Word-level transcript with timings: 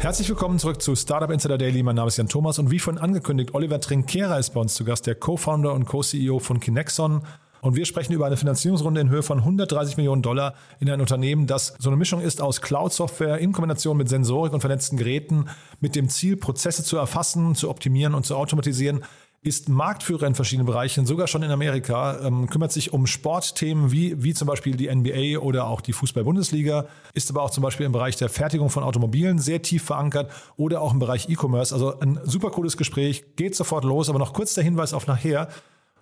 Herzlich 0.00 0.28
willkommen 0.28 0.60
zurück 0.60 0.80
zu 0.80 0.94
Startup 0.94 1.28
Insider 1.28 1.58
Daily. 1.58 1.82
Mein 1.82 1.96
Name 1.96 2.06
ist 2.06 2.16
Jan 2.18 2.28
Thomas 2.28 2.60
und 2.60 2.70
wie 2.70 2.78
vorhin 2.78 3.02
angekündigt, 3.02 3.52
Oliver 3.52 3.80
Trinkera 3.80 4.38
ist 4.38 4.50
bei 4.50 4.60
uns 4.60 4.74
zu 4.74 4.84
Gast, 4.84 5.08
der 5.08 5.16
Co-Founder 5.16 5.74
und 5.74 5.86
Co-CEO 5.86 6.38
von 6.38 6.60
Kinexon. 6.60 7.22
Und 7.62 7.74
wir 7.74 7.84
sprechen 7.84 8.12
über 8.12 8.24
eine 8.24 8.36
Finanzierungsrunde 8.36 9.00
in 9.00 9.10
Höhe 9.10 9.24
von 9.24 9.38
130 9.38 9.96
Millionen 9.96 10.22
Dollar 10.22 10.54
in 10.78 10.88
ein 10.88 11.00
Unternehmen, 11.00 11.48
das 11.48 11.74
so 11.80 11.90
eine 11.90 11.96
Mischung 11.96 12.20
ist 12.20 12.40
aus 12.40 12.60
Cloud-Software 12.60 13.38
in 13.38 13.52
Kombination 13.52 13.96
mit 13.96 14.08
Sensorik 14.08 14.52
und 14.52 14.60
vernetzten 14.60 14.98
Geräten 14.98 15.46
mit 15.80 15.96
dem 15.96 16.08
Ziel, 16.08 16.36
Prozesse 16.36 16.84
zu 16.84 16.96
erfassen, 16.96 17.56
zu 17.56 17.68
optimieren 17.68 18.14
und 18.14 18.24
zu 18.24 18.36
automatisieren 18.36 19.02
ist 19.40 19.68
Marktführer 19.68 20.26
in 20.26 20.34
verschiedenen 20.34 20.66
Bereichen, 20.66 21.06
sogar 21.06 21.28
schon 21.28 21.42
in 21.42 21.50
Amerika, 21.50 22.18
ähm, 22.20 22.48
kümmert 22.48 22.72
sich 22.72 22.92
um 22.92 23.06
Sportthemen 23.06 23.92
wie, 23.92 24.22
wie 24.22 24.34
zum 24.34 24.48
Beispiel 24.48 24.76
die 24.76 24.92
NBA 24.92 25.38
oder 25.38 25.68
auch 25.68 25.80
die 25.80 25.92
Fußball-Bundesliga, 25.92 26.86
ist 27.14 27.30
aber 27.30 27.42
auch 27.42 27.50
zum 27.50 27.62
Beispiel 27.62 27.86
im 27.86 27.92
Bereich 27.92 28.16
der 28.16 28.28
Fertigung 28.28 28.68
von 28.68 28.82
Automobilen 28.82 29.38
sehr 29.38 29.62
tief 29.62 29.84
verankert 29.84 30.32
oder 30.56 30.80
auch 30.80 30.92
im 30.92 30.98
Bereich 30.98 31.28
E-Commerce. 31.28 31.72
Also 31.72 32.00
ein 32.00 32.18
super 32.24 32.50
cooles 32.50 32.76
Gespräch, 32.76 33.36
geht 33.36 33.54
sofort 33.54 33.84
los, 33.84 34.08
aber 34.08 34.18
noch 34.18 34.32
kurz 34.32 34.54
der 34.54 34.64
Hinweis 34.64 34.92
auf 34.92 35.06
nachher. 35.06 35.48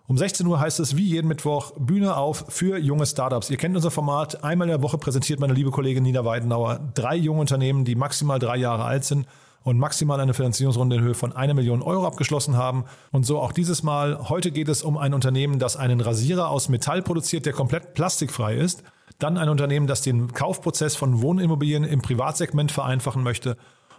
Um 0.09 0.16
16 0.16 0.46
Uhr 0.46 0.59
heißt 0.59 0.80
es 0.80 0.96
wie 0.96 1.04
jeden 1.04 1.28
Mittwoch 1.28 1.73
Bühne 1.78 2.16
auf 2.16 2.46
für 2.48 2.78
junge 2.78 3.07
Startups. 3.07 3.51
Ihr 3.51 3.57
kennt 3.57 3.76
unser 3.76 3.90
Format. 3.90 4.45
Einmal 4.45 4.68
in 4.68 4.73
der 4.73 4.82
Woche 4.82 4.98
präsentiert 4.98 5.40
meine 5.40 5.52
liebe 5.52 5.73
Kollegin 5.73 6.04
Nina 6.04 6.24
Weidenauer 6.24 6.92
drei 6.95 7.16
junge 7.16 7.40
Unternehmen, 7.40 7.84
die 7.84 7.96
maximal 7.96 8.38
drei 8.38 8.57
Jahre 8.57 8.84
alt 8.84 9.04
sind 9.04 9.26
und 9.66 9.80
maximal 9.80 10.20
eine 10.20 10.32
Finanzierungsrunde 10.32 10.95
in 10.95 11.02
Höhe 11.02 11.14
von 11.14 11.34
einer 11.34 11.52
Million 11.52 11.82
Euro 11.82 12.06
abgeschlossen 12.06 12.56
haben. 12.56 12.84
Und 13.10 13.26
so 13.26 13.40
auch 13.40 13.50
dieses 13.50 13.82
Mal. 13.82 14.28
Heute 14.28 14.52
geht 14.52 14.68
es 14.68 14.84
um 14.84 14.96
ein 14.96 15.12
Unternehmen, 15.12 15.58
das 15.58 15.76
einen 15.76 16.00
Rasierer 16.00 16.50
aus 16.50 16.68
Metall 16.68 17.02
produziert, 17.02 17.46
der 17.46 17.52
komplett 17.52 17.92
plastikfrei 17.92 18.54
ist. 18.54 18.84
Dann 19.18 19.36
ein 19.36 19.48
Unternehmen, 19.48 19.88
das 19.88 20.02
den 20.02 20.32
Kaufprozess 20.32 20.95
von 20.95 21.20
Wohnimmobilien 21.20 21.82
im 21.82 22.00
Privatsegment 22.00 22.70
vereinfachen 22.70 23.24
möchte 23.24 23.56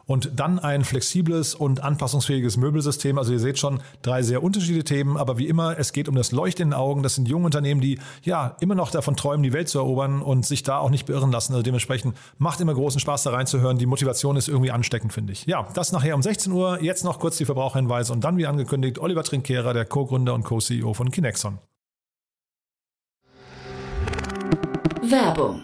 und 0.07 0.31
dann 0.35 0.57
ein 0.57 0.83
flexibles 0.83 1.53
und 1.53 1.83
anpassungsfähiges 1.83 2.57
Möbelsystem. 2.57 3.17
Also 3.17 3.33
ihr 3.33 3.39
seht 3.39 3.59
schon 3.59 3.81
drei 4.01 4.23
sehr 4.23 4.41
unterschiedliche 4.41 4.85
Themen, 4.85 5.17
aber 5.17 5.37
wie 5.37 5.47
immer, 5.47 5.77
es 5.77 5.93
geht 5.93 6.09
um 6.09 6.15
das 6.15 6.31
Leuchten 6.31 6.63
in 6.63 6.69
den 6.69 6.79
Augen. 6.79 7.03
Das 7.03 7.15
sind 7.15 7.27
junge 7.27 7.45
Unternehmen, 7.45 7.81
die 7.81 7.99
ja 8.23 8.55
immer 8.61 8.73
noch 8.73 8.89
davon 8.89 9.15
träumen, 9.15 9.43
die 9.43 9.53
Welt 9.53 9.69
zu 9.69 9.77
erobern 9.77 10.21
und 10.21 10.45
sich 10.45 10.63
da 10.63 10.79
auch 10.79 10.89
nicht 10.89 11.05
beirren 11.05 11.31
lassen. 11.31 11.53
Also 11.53 11.61
dementsprechend 11.61 12.15
macht 12.37 12.59
immer 12.61 12.73
großen 12.73 12.99
Spaß 12.99 13.23
da 13.23 13.31
reinzuhören. 13.31 13.77
Die 13.77 13.85
Motivation 13.85 14.37
ist 14.37 14.47
irgendwie 14.47 14.71
ansteckend, 14.71 15.13
finde 15.13 15.33
ich. 15.33 15.45
Ja, 15.45 15.67
das 15.73 15.91
nachher 15.91 16.15
um 16.15 16.23
16 16.23 16.51
Uhr. 16.51 16.81
Jetzt 16.81 17.03
noch 17.03 17.19
kurz 17.19 17.37
die 17.37 17.45
Verbraucherhinweise 17.45 18.13
und 18.13 18.23
dann 18.23 18.37
wie 18.37 18.47
angekündigt 18.47 18.99
Oliver 18.99 19.23
Trinkera, 19.23 19.73
der 19.73 19.85
Co-Gründer 19.85 20.33
und 20.33 20.43
Co-CEO 20.43 20.93
von 20.93 21.11
Kinexon. 21.11 21.59
Werbung. 25.01 25.63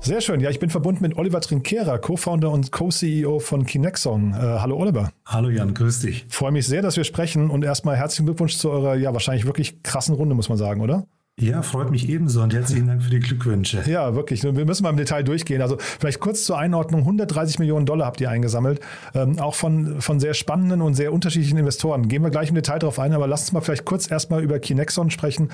Sehr 0.00 0.20
schön. 0.20 0.40
Ja, 0.40 0.48
ich 0.48 0.60
bin 0.60 0.70
verbunden 0.70 1.02
mit 1.02 1.16
Oliver 1.16 1.40
Trinkera, 1.40 1.98
Co-Founder 1.98 2.50
und 2.50 2.70
Co-CEO 2.72 3.40
von 3.40 3.66
Kinexon. 3.66 4.32
Äh, 4.32 4.36
hallo 4.36 4.76
Oliver. 4.76 5.10
Hallo 5.26 5.50
Jan, 5.50 5.74
grüß 5.74 6.00
dich. 6.00 6.24
Freue 6.28 6.52
mich 6.52 6.66
sehr, 6.66 6.82
dass 6.82 6.96
wir 6.96 7.04
sprechen 7.04 7.50
und 7.50 7.64
erstmal 7.64 7.96
herzlichen 7.96 8.26
Glückwunsch 8.26 8.56
zu 8.56 8.70
eurer 8.70 8.94
ja 8.94 9.12
wahrscheinlich 9.12 9.44
wirklich 9.44 9.82
krassen 9.82 10.14
Runde, 10.14 10.34
muss 10.34 10.48
man 10.48 10.56
sagen, 10.56 10.80
oder? 10.80 11.06
Ja, 11.40 11.62
freut 11.62 11.90
mich 11.90 12.08
ebenso 12.08 12.42
und 12.42 12.52
herzlichen 12.52 12.88
Dank 12.88 13.02
für 13.02 13.10
die 13.10 13.20
Glückwünsche. 13.20 13.82
Ja, 13.86 14.14
wirklich. 14.16 14.42
Wir 14.42 14.64
müssen 14.64 14.82
mal 14.82 14.90
im 14.90 14.96
Detail 14.96 15.22
durchgehen. 15.22 15.62
Also 15.62 15.76
vielleicht 15.78 16.18
kurz 16.18 16.44
zur 16.44 16.58
Einordnung. 16.58 17.02
130 17.02 17.60
Millionen 17.60 17.86
Dollar 17.86 18.06
habt 18.06 18.20
ihr 18.20 18.28
eingesammelt, 18.28 18.80
ähm, 19.14 19.38
auch 19.38 19.54
von, 19.54 20.00
von 20.00 20.18
sehr 20.18 20.34
spannenden 20.34 20.80
und 20.80 20.94
sehr 20.94 21.12
unterschiedlichen 21.12 21.58
Investoren. 21.58 22.08
Gehen 22.08 22.22
wir 22.22 22.30
gleich 22.30 22.48
im 22.48 22.56
Detail 22.56 22.80
darauf 22.80 22.98
ein, 22.98 23.12
aber 23.12 23.28
lasst 23.28 23.44
uns 23.44 23.52
mal 23.52 23.60
vielleicht 23.60 23.84
kurz 23.84 24.10
erstmal 24.10 24.42
über 24.42 24.58
Kinexon 24.58 25.10
sprechen. 25.10 25.50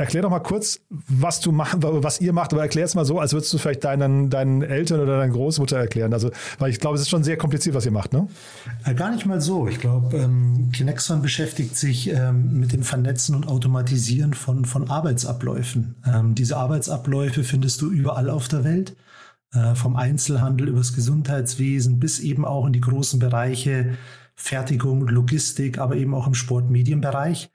Erklär 0.00 0.22
doch 0.22 0.30
mal 0.30 0.40
kurz, 0.40 0.80
was 0.88 1.40
du 1.40 1.52
machst, 1.52 1.76
was 1.82 2.22
ihr 2.22 2.32
macht, 2.32 2.54
aber 2.54 2.62
erklär 2.62 2.86
es 2.86 2.94
mal 2.94 3.04
so, 3.04 3.18
als 3.18 3.34
würdest 3.34 3.52
du 3.52 3.58
vielleicht 3.58 3.84
deinen, 3.84 4.30
deinen 4.30 4.62
Eltern 4.62 4.98
oder 4.98 5.18
deiner 5.18 5.30
Großmutter 5.30 5.76
erklären. 5.76 6.14
Also, 6.14 6.30
weil 6.58 6.70
ich 6.70 6.80
glaube, 6.80 6.94
es 6.94 7.02
ist 7.02 7.10
schon 7.10 7.22
sehr 7.22 7.36
kompliziert, 7.36 7.74
was 7.74 7.84
ihr 7.84 7.92
macht, 7.92 8.14
ne? 8.14 8.26
Äh, 8.86 8.94
gar 8.94 9.10
nicht 9.10 9.26
mal 9.26 9.42
so. 9.42 9.68
Ich 9.68 9.78
glaube, 9.78 10.16
ähm, 10.16 10.70
Kinexon 10.72 11.20
beschäftigt 11.20 11.76
sich 11.76 12.10
ähm, 12.10 12.58
mit 12.58 12.72
dem 12.72 12.82
Vernetzen 12.82 13.34
und 13.34 13.46
Automatisieren 13.46 14.32
von, 14.32 14.64
von 14.64 14.88
Arbeitsabläufen. 14.88 15.96
Ähm, 16.06 16.34
diese 16.34 16.56
Arbeitsabläufe 16.56 17.44
findest 17.44 17.82
du 17.82 17.90
überall 17.90 18.30
auf 18.30 18.48
der 18.48 18.64
Welt. 18.64 18.96
Äh, 19.52 19.74
vom 19.74 19.96
Einzelhandel 19.96 20.68
übers 20.68 20.94
Gesundheitswesen 20.94 22.00
bis 22.00 22.20
eben 22.20 22.46
auch 22.46 22.64
in 22.64 22.72
die 22.72 22.80
großen 22.80 23.18
Bereiche 23.18 23.98
Fertigung, 24.34 25.06
Logistik, 25.08 25.78
aber 25.78 25.96
eben 25.96 26.14
auch 26.14 26.26
im 26.26 26.32
Sportmedienbereich 26.32 27.50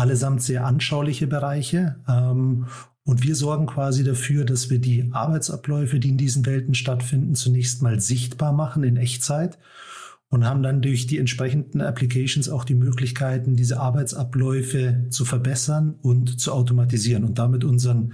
allesamt 0.00 0.42
sehr 0.42 0.66
anschauliche 0.66 1.26
Bereiche. 1.26 1.96
Ähm, 2.08 2.66
und 3.04 3.22
wir 3.22 3.34
sorgen 3.34 3.66
quasi 3.66 4.04
dafür, 4.04 4.44
dass 4.44 4.70
wir 4.70 4.78
die 4.78 5.08
Arbeitsabläufe, 5.12 5.98
die 5.98 6.10
in 6.10 6.16
diesen 6.16 6.46
Welten 6.46 6.74
stattfinden, 6.74 7.34
zunächst 7.34 7.82
mal 7.82 8.00
sichtbar 8.00 8.52
machen 8.52 8.82
in 8.82 8.96
Echtzeit 8.96 9.58
und 10.28 10.44
haben 10.44 10.62
dann 10.62 10.80
durch 10.80 11.06
die 11.06 11.18
entsprechenden 11.18 11.80
Applications 11.80 12.48
auch 12.48 12.64
die 12.64 12.74
Möglichkeiten, 12.74 13.56
diese 13.56 13.80
Arbeitsabläufe 13.80 15.06
zu 15.10 15.24
verbessern 15.24 15.96
und 16.02 16.40
zu 16.40 16.52
automatisieren 16.52 17.24
und 17.24 17.38
damit 17.38 17.64
unseren 17.64 18.12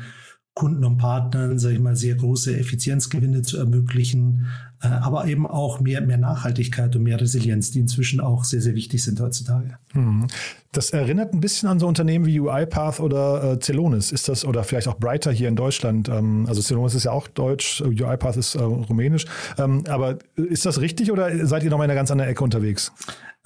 Kunden 0.56 0.86
und 0.86 0.96
Partnern, 0.96 1.58
sage 1.58 1.74
ich 1.74 1.80
mal, 1.80 1.94
sehr 1.94 2.14
große 2.14 2.58
Effizienzgewinne 2.58 3.42
zu 3.42 3.58
ermöglichen, 3.58 4.46
äh, 4.82 4.86
aber 4.88 5.26
eben 5.26 5.46
auch 5.46 5.80
mehr, 5.80 6.00
mehr 6.00 6.16
Nachhaltigkeit 6.16 6.96
und 6.96 7.02
mehr 7.02 7.20
Resilienz, 7.20 7.72
die 7.72 7.80
inzwischen 7.80 8.20
auch 8.20 8.42
sehr, 8.42 8.62
sehr 8.62 8.74
wichtig 8.74 9.04
sind 9.04 9.20
heutzutage. 9.20 9.76
Hm. 9.92 10.26
Das 10.72 10.90
erinnert 10.90 11.34
ein 11.34 11.40
bisschen 11.40 11.68
an 11.68 11.78
so 11.78 11.86
Unternehmen 11.86 12.24
wie 12.24 12.40
UiPath 12.40 13.00
oder 13.00 13.52
äh, 13.52 13.60
Celonis. 13.60 14.12
Ist 14.12 14.30
das, 14.30 14.46
oder 14.46 14.64
vielleicht 14.64 14.88
auch 14.88 14.96
Brighter 14.96 15.30
hier 15.30 15.48
in 15.48 15.56
Deutschland? 15.56 16.08
Ähm, 16.08 16.46
also 16.48 16.62
Celonis 16.62 16.94
ist 16.94 17.04
ja 17.04 17.12
auch 17.12 17.28
deutsch, 17.28 17.82
UiPath 17.82 18.38
ist 18.38 18.54
äh, 18.54 18.62
rumänisch. 18.62 19.26
Ähm, 19.58 19.84
aber 19.88 20.18
ist 20.36 20.64
das 20.64 20.80
richtig 20.80 21.12
oder 21.12 21.46
seid 21.46 21.64
ihr 21.64 21.70
noch 21.70 21.76
mal 21.76 21.84
in 21.84 21.90
einer 21.90 21.98
ganz 21.98 22.10
anderen 22.10 22.30
Ecke 22.30 22.42
unterwegs? 22.42 22.92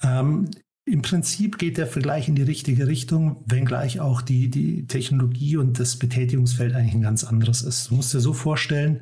Ähm, 0.01 0.49
im 0.91 1.01
Prinzip 1.01 1.57
geht 1.57 1.77
der 1.77 1.87
Vergleich 1.87 2.27
in 2.27 2.35
die 2.35 2.41
richtige 2.41 2.85
Richtung, 2.85 3.45
wenngleich 3.45 4.01
auch 4.01 4.21
die, 4.21 4.49
die 4.49 4.87
Technologie 4.87 5.55
und 5.55 5.79
das 5.79 5.95
Betätigungsfeld 5.95 6.75
eigentlich 6.75 6.95
ein 6.95 7.01
ganz 7.01 7.23
anderes 7.23 7.61
ist. 7.61 7.89
Du 7.89 7.95
musst 7.95 8.13
dir 8.13 8.19
so 8.19 8.33
vorstellen, 8.33 8.99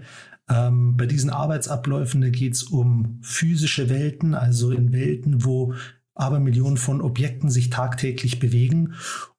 ähm, 0.47 0.97
bei 0.97 1.07
diesen 1.07 1.31
Arbeitsabläufen, 1.31 2.31
geht 2.31 2.53
es 2.53 2.63
um 2.63 3.18
physische 3.24 3.89
Welten, 3.89 4.36
also 4.36 4.69
in 4.69 4.94
Welten, 4.94 5.44
wo 5.44 5.74
Abermillionen 6.13 6.77
von 6.77 7.01
Objekten 7.01 7.50
sich 7.50 7.71
tagtäglich 7.71 8.38
bewegen. 8.38 8.94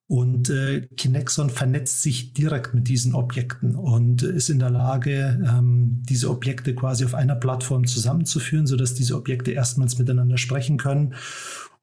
Und 0.09 0.51
äh, 0.51 0.89
Kinexon 0.97 1.51
vernetzt 1.51 2.03
sich 2.03 2.33
direkt 2.33 2.75
mit 2.75 2.89
diesen 2.89 3.15
Objekten 3.15 3.77
und 3.77 4.25
ist 4.25 4.51
in 4.51 4.59
der 4.59 4.71
Lage, 4.71 5.41
ähm, 5.49 6.03
diese 6.09 6.29
Objekte 6.29 6.75
quasi 6.75 7.05
auf 7.05 7.15
einer 7.15 7.37
Plattform 7.37 7.87
zusammenzuführen, 7.87 8.67
sodass 8.67 8.95
diese 8.95 9.15
Objekte 9.15 9.53
erstmals 9.53 10.01
miteinander 10.01 10.37
sprechen 10.37 10.79
können 10.79 11.15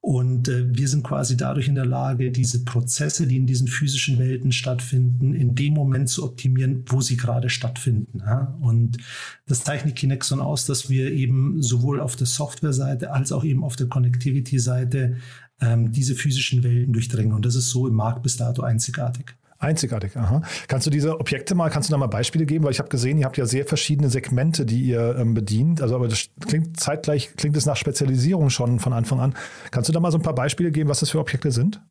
Und 0.08 0.48
äh, 0.48 0.74
wir 0.74 0.88
sind 0.88 1.04
quasi 1.04 1.36
dadurch 1.36 1.68
in 1.68 1.76
der 1.76 1.86
Lage, 1.86 2.32
diese 2.32 2.64
Prozesse, 2.64 3.28
die 3.28 3.36
in 3.36 3.46
diesen 3.46 3.68
physischen 3.68 4.18
Welten 4.18 4.54
stattfinden, 4.54 5.34
in 5.34 5.54
dem 5.54 5.74
Moment 5.74 6.08
zu 6.08 6.24
optimieren, 6.24 6.86
wo 6.88 7.02
sie 7.02 7.18
gerade 7.18 7.50
stattfinden. 7.50 8.20
Ja? 8.20 8.58
Und 8.62 9.00
das 9.48 9.66
zeichnet 9.66 9.98
Kinexon 9.98 10.40
aus, 10.40 10.66
dass 10.66 10.90
wir 10.90 11.12
eben 11.12 11.62
sowohl 11.62 12.00
auf 12.00 12.16
der 12.16 12.26
Softwareseite 12.26 13.12
als 13.12 13.34
auch 13.34 13.44
eben 13.44 13.66
auf 13.66 13.76
der 13.76 13.88
Connectivity-Seite 13.88 15.18
ähm, 15.60 15.92
diese 15.92 16.16
physischen 16.16 16.64
Welten 16.64 16.94
durchdringen. 16.94 17.34
Und 17.34 17.46
das 17.46 17.56
ist 17.56 17.70
so 17.70 17.86
im 17.86 17.96
Markt 17.96 18.24
bis 18.24 18.38
dato 18.38 18.62
einzigartig. 18.62 19.36
Einzigartig, 19.60 20.16
aha. 20.16 20.44
Kannst 20.68 20.86
du 20.86 20.92
diese 20.92 21.20
Objekte 21.20 21.56
mal, 21.56 21.70
kannst 21.70 21.90
du 21.90 21.92
da 21.92 21.98
mal 21.98 22.08
Beispiele 22.08 22.46
geben? 22.46 22.64
Weil 22.66 22.72
ich 22.72 22.80
habe 22.80 22.90
gesehen, 22.90 23.18
ihr 23.18 23.26
habt 23.26 23.38
ja 23.38 23.46
sehr 23.48 23.66
verschiedene 23.66 24.10
Segmente, 24.10 24.66
die 24.66 24.82
ihr 24.84 25.16
ähm, 25.18 25.34
bedient. 25.34 25.82
Also, 25.82 25.96
aber 25.96 26.08
das 26.08 26.30
klingt 26.46 26.80
zeitgleich, 26.80 27.36
klingt 27.36 27.58
es 27.58 27.66
nach 27.66 27.76
Spezialisierung 27.76 28.52
schon 28.52 28.80
von 28.80 28.94
Anfang 28.94 29.20
an. 29.20 29.34
Kannst 29.72 29.90
du 29.90 29.94
da 29.94 30.00
mal 30.00 30.12
so 30.12 30.20
ein 30.20 30.24
paar 30.24 30.36
Beispiele 30.36 30.72
geben, 30.72 30.90
was 30.90 31.00
das 31.00 31.10
für 31.10 31.20
Objekte 31.20 31.52
sind? 31.52 31.82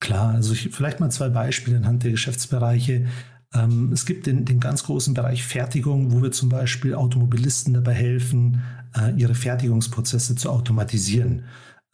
Klar, 0.00 0.34
also 0.34 0.52
ich, 0.52 0.70
vielleicht 0.72 1.00
mal 1.00 1.10
zwei 1.10 1.28
Beispiele 1.28 1.76
anhand 1.76 2.04
der 2.04 2.12
Geschäftsbereiche. 2.12 3.06
Ähm, 3.54 3.90
es 3.92 4.06
gibt 4.06 4.26
den, 4.26 4.44
den 4.44 4.60
ganz 4.60 4.84
großen 4.84 5.12
Bereich 5.12 5.44
Fertigung, 5.44 6.12
wo 6.12 6.22
wir 6.22 6.30
zum 6.30 6.48
Beispiel 6.48 6.94
Automobilisten 6.94 7.74
dabei 7.74 7.94
helfen, 7.94 8.62
äh, 8.96 9.12
ihre 9.16 9.34
Fertigungsprozesse 9.34 10.36
zu 10.36 10.50
automatisieren. 10.50 11.40
Äh, 11.40 11.42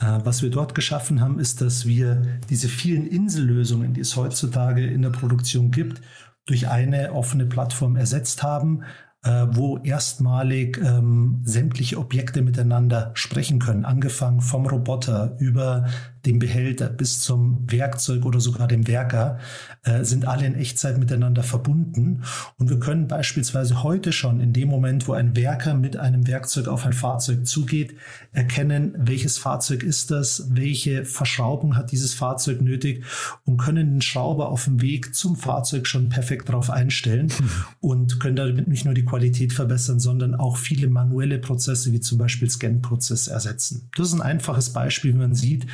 was 0.00 0.42
wir 0.42 0.50
dort 0.50 0.74
geschaffen 0.74 1.20
haben, 1.20 1.40
ist, 1.40 1.60
dass 1.60 1.84
wir 1.84 2.22
diese 2.48 2.68
vielen 2.68 3.06
Insellösungen, 3.06 3.94
die 3.94 4.00
es 4.00 4.14
heutzutage 4.16 4.86
in 4.86 5.02
der 5.02 5.10
Produktion 5.10 5.70
gibt, 5.70 6.00
durch 6.46 6.68
eine 6.68 7.12
offene 7.12 7.46
Plattform 7.46 7.96
ersetzt 7.96 8.42
haben, 8.42 8.82
äh, 9.24 9.46
wo 9.50 9.78
erstmalig 9.78 10.78
ähm, 10.78 11.42
sämtliche 11.44 11.98
Objekte 11.98 12.42
miteinander 12.42 13.10
sprechen 13.14 13.58
können, 13.58 13.84
angefangen 13.84 14.40
vom 14.40 14.66
Roboter 14.66 15.36
über 15.38 15.88
dem 16.28 16.38
Behälter 16.38 16.90
bis 16.90 17.22
zum 17.22 17.64
Werkzeug 17.70 18.26
oder 18.26 18.38
sogar 18.38 18.68
dem 18.68 18.86
Werker, 18.86 19.38
äh, 19.82 20.04
sind 20.04 20.26
alle 20.28 20.46
in 20.46 20.54
Echtzeit 20.54 20.98
miteinander 20.98 21.42
verbunden. 21.42 22.22
Und 22.58 22.68
wir 22.68 22.78
können 22.78 23.08
beispielsweise 23.08 23.82
heute 23.82 24.12
schon 24.12 24.40
in 24.40 24.52
dem 24.52 24.68
Moment, 24.68 25.08
wo 25.08 25.14
ein 25.14 25.34
Werker 25.34 25.74
mit 25.74 25.96
einem 25.96 26.26
Werkzeug 26.26 26.68
auf 26.68 26.84
ein 26.84 26.92
Fahrzeug 26.92 27.46
zugeht, 27.46 27.94
erkennen, 28.32 28.94
welches 28.98 29.38
Fahrzeug 29.38 29.82
ist 29.82 30.10
das, 30.10 30.48
welche 30.50 31.06
Verschraubung 31.06 31.76
hat 31.76 31.92
dieses 31.92 32.12
Fahrzeug 32.12 32.60
nötig 32.60 33.04
und 33.44 33.56
können 33.56 33.94
den 33.94 34.02
Schrauber 34.02 34.50
auf 34.50 34.64
dem 34.64 34.82
Weg 34.82 35.14
zum 35.14 35.34
Fahrzeug 35.34 35.86
schon 35.86 36.10
perfekt 36.10 36.50
darauf 36.50 36.68
einstellen 36.68 37.28
mhm. 37.28 37.50
und 37.80 38.20
können 38.20 38.36
damit 38.36 38.68
nicht 38.68 38.84
nur 38.84 38.94
die 38.94 39.04
Qualität 39.04 39.54
verbessern, 39.54 39.98
sondern 39.98 40.34
auch 40.34 40.58
viele 40.58 40.88
manuelle 40.88 41.38
Prozesse 41.38 41.92
wie 41.92 42.00
zum 42.00 42.18
Beispiel 42.18 42.50
Scan-Prozesse 42.50 43.30
ersetzen. 43.30 43.88
Das 43.96 44.08
ist 44.08 44.14
ein 44.14 44.22
einfaches 44.22 44.74
Beispiel, 44.74 45.14
wie 45.14 45.18
man 45.18 45.34
sieht, 45.34 45.66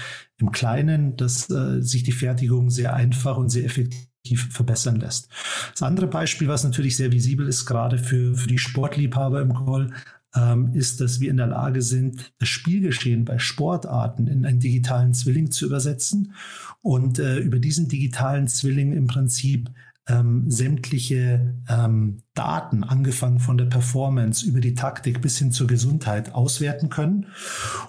im 0.45 0.53
Kleinen, 0.53 1.17
dass 1.17 1.49
äh, 1.51 1.81
sich 1.81 2.03
die 2.03 2.13
Fertigung 2.13 2.71
sehr 2.71 2.95
einfach 2.95 3.39
und 3.39 3.49
sehr 3.49 3.65
effektiv 3.65 4.49
verbessern 4.51 4.97
lässt. 4.97 5.29
Das 5.73 5.83
andere 5.83 6.07
Beispiel, 6.07 6.49
was 6.49 6.65
natürlich 6.65 6.97
sehr 6.97 7.13
visibel 7.13 7.49
ist, 7.49 7.65
gerade 7.65 7.99
für, 7.99 8.35
für 8.35 8.49
die 8.49 8.59
Sportliebhaber 8.59 9.41
im 9.41 9.55
Call, 9.55 9.91
ähm, 10.37 10.75
ist, 10.75 11.01
dass 11.01 11.21
wir 11.21 11.31
in 11.31 11.39
der 11.39 11.47
Lage 11.47 11.81
sind, 11.81 12.33
das 12.39 12.49
Spielgeschehen 12.49 13.25
bei 13.25 13.39
Sportarten 13.39 14.27
in 14.27 14.45
einen 14.45 14.61
digitalen 14.61 15.15
Zwilling 15.15 15.51
zu 15.51 15.67
übersetzen 15.67 16.35
und 16.83 17.19
äh, 17.19 17.39
über 17.39 17.59
diesen 17.59 17.89
digitalen 17.89 18.49
Zwilling 18.49 18.93
im 18.93 19.07
Prinzip 19.07 19.71
ähm, 20.07 20.51
sämtliche 20.51 21.55
ähm, 21.69 22.21
Daten, 22.35 22.85
angefangen 22.85 23.39
von 23.39 23.57
der 23.57 23.67
Performance 23.67 24.45
über 24.45 24.61
die 24.61 24.75
Taktik 24.75 25.23
bis 25.23 25.39
hin 25.39 25.53
zur 25.53 25.67
Gesundheit, 25.67 26.35
auswerten 26.35 26.91
können 26.91 27.27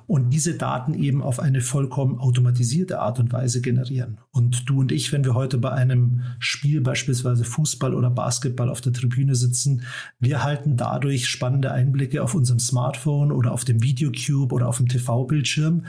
und 0.08 0.30
diese 0.30 0.56
Daten 0.56 0.94
eben 0.94 1.22
auf 1.22 1.40
eine 1.40 1.62
vollkommen 1.62 2.20
automatisierte 2.20 3.00
Art 3.00 3.20
und 3.20 3.34
Weise 3.34 3.60
generieren. 3.62 4.20
Und 4.32 4.70
du 4.70 4.80
und 4.80 4.92
ich, 4.92 5.12
wenn 5.12 5.26
wir 5.26 5.34
heute 5.34 5.58
bei 5.58 5.72
einem 5.72 6.22
Spiel, 6.40 6.82
beispielsweise 6.82 7.44
Fußball 7.44 7.94
oder 7.94 8.12
Basketball 8.12 8.70
auf 8.70 8.82
der 8.82 8.94
Tribüne 8.94 9.36
sitzen, 9.36 9.82
wir 10.20 10.44
halten 10.44 10.78
dadurch 10.78 11.28
spannende 11.28 11.72
Einblicke 11.72 12.24
auf 12.24 12.36
unserem 12.36 12.60
Smartphone 12.60 13.32
oder 13.32 13.52
auf 13.52 13.66
dem 13.66 13.82
Videocube 13.82 14.54
oder 14.54 14.68
auf 14.68 14.78
dem 14.78 14.88
TV-Bildschirm 14.88 15.86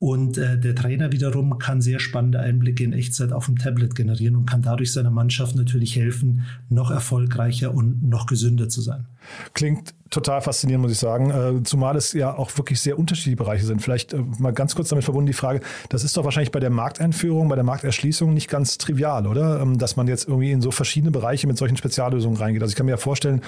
und 0.00 0.38
äh, 0.38 0.56
der 0.56 0.76
Trainer 0.76 1.10
wiederum 1.10 1.58
kann 1.58 1.80
sehr 1.80 1.98
spannende 1.98 2.38
Einblicke 2.38 2.84
in 2.84 2.92
Echtzeit 2.92 3.32
auf 3.32 3.46
dem 3.46 3.58
Tablet 3.58 3.96
generieren 3.96 4.36
und 4.36 4.46
kann 4.46 4.62
dadurch 4.62 4.92
seiner 4.92 5.10
Mannschaft 5.10 5.56
natürlich 5.56 5.96
helfen, 5.96 6.44
noch 6.68 6.92
erfolgreicher 6.92 7.74
und 7.74 8.08
noch 8.08 8.26
gesünder 8.26 8.68
zu 8.68 8.80
sein. 8.80 9.06
Klingt 9.54 9.94
total 10.10 10.40
faszinierend, 10.40 10.82
muss 10.82 10.92
ich 10.92 10.98
sagen. 10.98 11.30
Äh, 11.30 11.64
zumal 11.64 11.96
es 11.96 12.12
ja 12.12 12.32
auch 12.32 12.56
wirklich 12.56 12.80
sehr 12.80 12.96
unterschiedliche 12.96 13.36
Bereiche 13.36 13.66
sind. 13.66 13.82
Vielleicht 13.82 14.12
äh, 14.12 14.22
mal 14.38 14.52
ganz 14.52 14.76
kurz 14.76 14.88
damit 14.88 15.04
verbunden 15.04 15.26
die 15.26 15.32
Frage, 15.32 15.62
das 15.88 16.04
ist 16.04 16.16
doch 16.16 16.24
wahrscheinlich 16.24 16.52
bei 16.52 16.60
der 16.60 16.70
Markteinführung, 16.70 17.48
bei 17.48 17.56
der 17.56 17.64
Markterschließung 17.64 18.32
nicht 18.32 18.48
ganz 18.48 18.78
trivial, 18.78 19.26
oder? 19.26 19.60
Ähm, 19.60 19.78
dass 19.78 19.96
man 19.96 20.06
jetzt 20.06 20.28
irgendwie 20.28 20.52
in 20.52 20.60
so 20.60 20.70
verschiedene 20.70 21.10
Bereiche 21.10 21.48
mit 21.48 21.58
solchen 21.58 21.76
Speziallösungen 21.76 22.38
reingeht. 22.38 22.62
Also 22.62 22.70
ich 22.70 22.76
kann 22.76 22.86
mir 22.86 22.92
ja 22.92 22.98
vorstellen, 22.98 23.40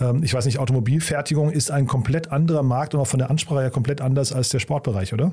ähm, 0.00 0.24
ich 0.24 0.34
weiß 0.34 0.46
nicht, 0.46 0.58
Automobilfertigung 0.58 1.52
ist 1.52 1.70
ein 1.70 1.86
komplett 1.86 2.32
anderer 2.32 2.64
Markt 2.64 2.94
und 2.94 3.00
auch 3.00 3.06
von 3.06 3.20
der 3.20 3.30
Ansprache 3.30 3.60
her 3.60 3.70
komplett 3.70 4.00
anders 4.00 4.32
als 4.32 4.48
der 4.48 4.58
Sportbereich, 4.58 5.12
oder? 5.12 5.32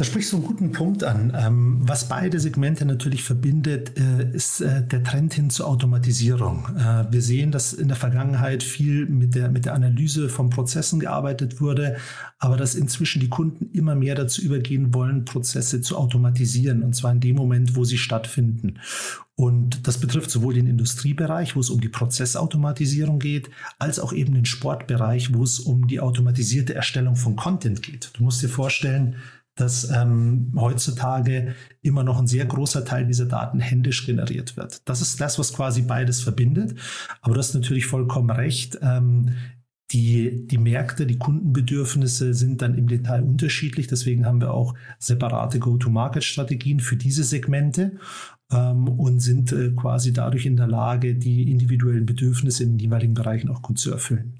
Da 0.00 0.04
sprichst 0.04 0.32
du 0.32 0.38
einen 0.38 0.46
guten 0.46 0.72
Punkt 0.72 1.04
an. 1.04 1.36
Ähm, 1.38 1.80
was 1.82 2.08
beide 2.08 2.40
Segmente 2.40 2.86
natürlich 2.86 3.22
verbindet, 3.22 3.98
äh, 3.98 4.34
ist 4.34 4.62
äh, 4.62 4.82
der 4.82 5.04
Trend 5.04 5.34
hin 5.34 5.50
zur 5.50 5.68
Automatisierung. 5.68 6.64
Äh, 6.74 7.12
wir 7.12 7.20
sehen, 7.20 7.52
dass 7.52 7.74
in 7.74 7.88
der 7.88 7.98
Vergangenheit 7.98 8.62
viel 8.62 9.04
mit 9.04 9.34
der, 9.34 9.50
mit 9.50 9.66
der 9.66 9.74
Analyse 9.74 10.30
von 10.30 10.48
Prozessen 10.48 11.00
gearbeitet 11.00 11.60
wurde, 11.60 11.98
aber 12.38 12.56
dass 12.56 12.76
inzwischen 12.76 13.20
die 13.20 13.28
Kunden 13.28 13.68
immer 13.74 13.94
mehr 13.94 14.14
dazu 14.14 14.40
übergehen 14.40 14.94
wollen, 14.94 15.26
Prozesse 15.26 15.82
zu 15.82 15.98
automatisieren, 15.98 16.82
und 16.82 16.96
zwar 16.96 17.12
in 17.12 17.20
dem 17.20 17.36
Moment, 17.36 17.76
wo 17.76 17.84
sie 17.84 17.98
stattfinden. 17.98 18.78
Und 19.36 19.86
das 19.86 19.98
betrifft 19.98 20.30
sowohl 20.30 20.54
den 20.54 20.66
Industriebereich, 20.66 21.56
wo 21.56 21.60
es 21.60 21.68
um 21.68 21.80
die 21.80 21.88
Prozessautomatisierung 21.90 23.18
geht, 23.18 23.50
als 23.78 23.98
auch 23.98 24.14
eben 24.14 24.32
den 24.32 24.46
Sportbereich, 24.46 25.34
wo 25.34 25.42
es 25.42 25.58
um 25.58 25.86
die 25.86 26.00
automatisierte 26.00 26.74
Erstellung 26.74 27.16
von 27.16 27.36
Content 27.36 27.82
geht. 27.82 28.10
Du 28.14 28.22
musst 28.22 28.42
dir 28.42 28.48
vorstellen, 28.48 29.16
dass 29.60 29.90
ähm, 29.90 30.52
heutzutage 30.56 31.54
immer 31.82 32.02
noch 32.02 32.18
ein 32.18 32.26
sehr 32.26 32.46
großer 32.46 32.84
Teil 32.84 33.06
dieser 33.06 33.26
Daten 33.26 33.60
händisch 33.60 34.06
generiert 34.06 34.56
wird. 34.56 34.88
Das 34.88 35.00
ist 35.00 35.20
das, 35.20 35.38
was 35.38 35.52
quasi 35.52 35.82
beides 35.82 36.22
verbindet. 36.22 36.74
Aber 37.20 37.34
du 37.34 37.40
hast 37.40 37.54
natürlich 37.54 37.86
vollkommen 37.86 38.30
recht. 38.30 38.78
Ähm, 38.82 39.34
die, 39.92 40.46
die 40.46 40.58
Märkte, 40.58 41.04
die 41.06 41.18
Kundenbedürfnisse 41.18 42.32
sind 42.32 42.62
dann 42.62 42.76
im 42.76 42.86
Detail 42.86 43.22
unterschiedlich. 43.22 43.88
Deswegen 43.88 44.24
haben 44.24 44.40
wir 44.40 44.54
auch 44.54 44.74
separate 44.98 45.58
Go-to-Market-Strategien 45.58 46.80
für 46.80 46.96
diese 46.96 47.24
Segmente 47.24 47.98
ähm, 48.52 48.88
und 48.88 49.20
sind 49.20 49.52
äh, 49.52 49.70
quasi 49.72 50.12
dadurch 50.12 50.46
in 50.46 50.56
der 50.56 50.68
Lage, 50.68 51.14
die 51.16 51.50
individuellen 51.50 52.06
Bedürfnisse 52.06 52.62
in 52.62 52.70
den 52.70 52.78
jeweiligen 52.78 53.14
Bereichen 53.14 53.50
auch 53.50 53.62
gut 53.62 53.78
zu 53.78 53.90
erfüllen. 53.90 54.34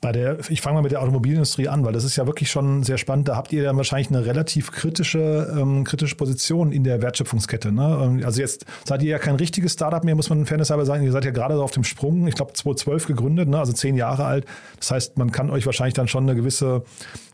Bei 0.00 0.12
der, 0.12 0.38
ich 0.48 0.60
fange 0.60 0.76
mal 0.76 0.82
mit 0.82 0.92
der 0.92 1.02
Automobilindustrie 1.02 1.66
an, 1.66 1.84
weil 1.84 1.92
das 1.92 2.04
ist 2.04 2.14
ja 2.14 2.24
wirklich 2.24 2.52
schon 2.52 2.84
sehr 2.84 2.98
spannend. 2.98 3.26
Da 3.26 3.34
habt 3.34 3.52
ihr 3.52 3.64
ja 3.64 3.76
wahrscheinlich 3.76 4.08
eine 4.10 4.24
relativ 4.24 4.70
kritische, 4.70 5.52
ähm, 5.58 5.82
kritische 5.82 6.14
Position 6.14 6.70
in 6.70 6.84
der 6.84 7.02
Wertschöpfungskette. 7.02 7.72
Ne? 7.72 7.98
Ähm, 8.00 8.22
also 8.24 8.40
jetzt 8.40 8.64
seid 8.84 9.02
ihr 9.02 9.10
ja 9.10 9.18
kein 9.18 9.34
richtiges 9.34 9.72
Startup 9.72 10.04
mehr, 10.04 10.14
muss 10.14 10.30
man 10.30 10.46
Fairness 10.46 10.70
halber 10.70 10.86
sagen. 10.86 11.02
Ihr 11.02 11.10
seid 11.10 11.24
ja 11.24 11.32
gerade 11.32 11.56
so 11.56 11.64
auf 11.64 11.72
dem 11.72 11.82
Sprung, 11.82 12.28
ich 12.28 12.36
glaube 12.36 12.52
2012 12.52 13.06
gegründet, 13.06 13.48
ne? 13.48 13.58
also 13.58 13.72
zehn 13.72 13.96
Jahre 13.96 14.24
alt. 14.24 14.46
Das 14.78 14.92
heißt, 14.92 15.18
man 15.18 15.32
kann 15.32 15.50
euch 15.50 15.66
wahrscheinlich 15.66 15.94
dann 15.94 16.06
schon 16.06 16.22
eine 16.22 16.36
gewisse, 16.36 16.84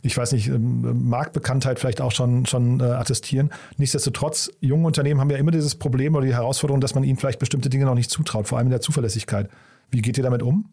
ich 0.00 0.16
weiß 0.16 0.32
nicht, 0.32 0.48
ähm, 0.48 1.06
Marktbekanntheit 1.06 1.78
vielleicht 1.78 2.00
auch 2.00 2.12
schon, 2.12 2.46
schon 2.46 2.80
äh, 2.80 2.84
attestieren. 2.84 3.50
Nichtsdestotrotz, 3.76 4.50
junge 4.60 4.86
Unternehmen 4.86 5.20
haben 5.20 5.30
ja 5.30 5.36
immer 5.36 5.50
dieses 5.50 5.74
Problem 5.74 6.14
oder 6.14 6.24
die 6.24 6.34
Herausforderung, 6.34 6.80
dass 6.80 6.94
man 6.94 7.04
ihnen 7.04 7.18
vielleicht 7.18 7.40
bestimmte 7.40 7.68
Dinge 7.68 7.84
noch 7.84 7.94
nicht 7.94 8.10
zutraut, 8.10 8.48
vor 8.48 8.56
allem 8.56 8.68
in 8.68 8.72
der 8.72 8.80
Zuverlässigkeit. 8.80 9.50
Wie 9.90 10.00
geht 10.00 10.16
ihr 10.16 10.24
damit 10.24 10.42
um? 10.42 10.70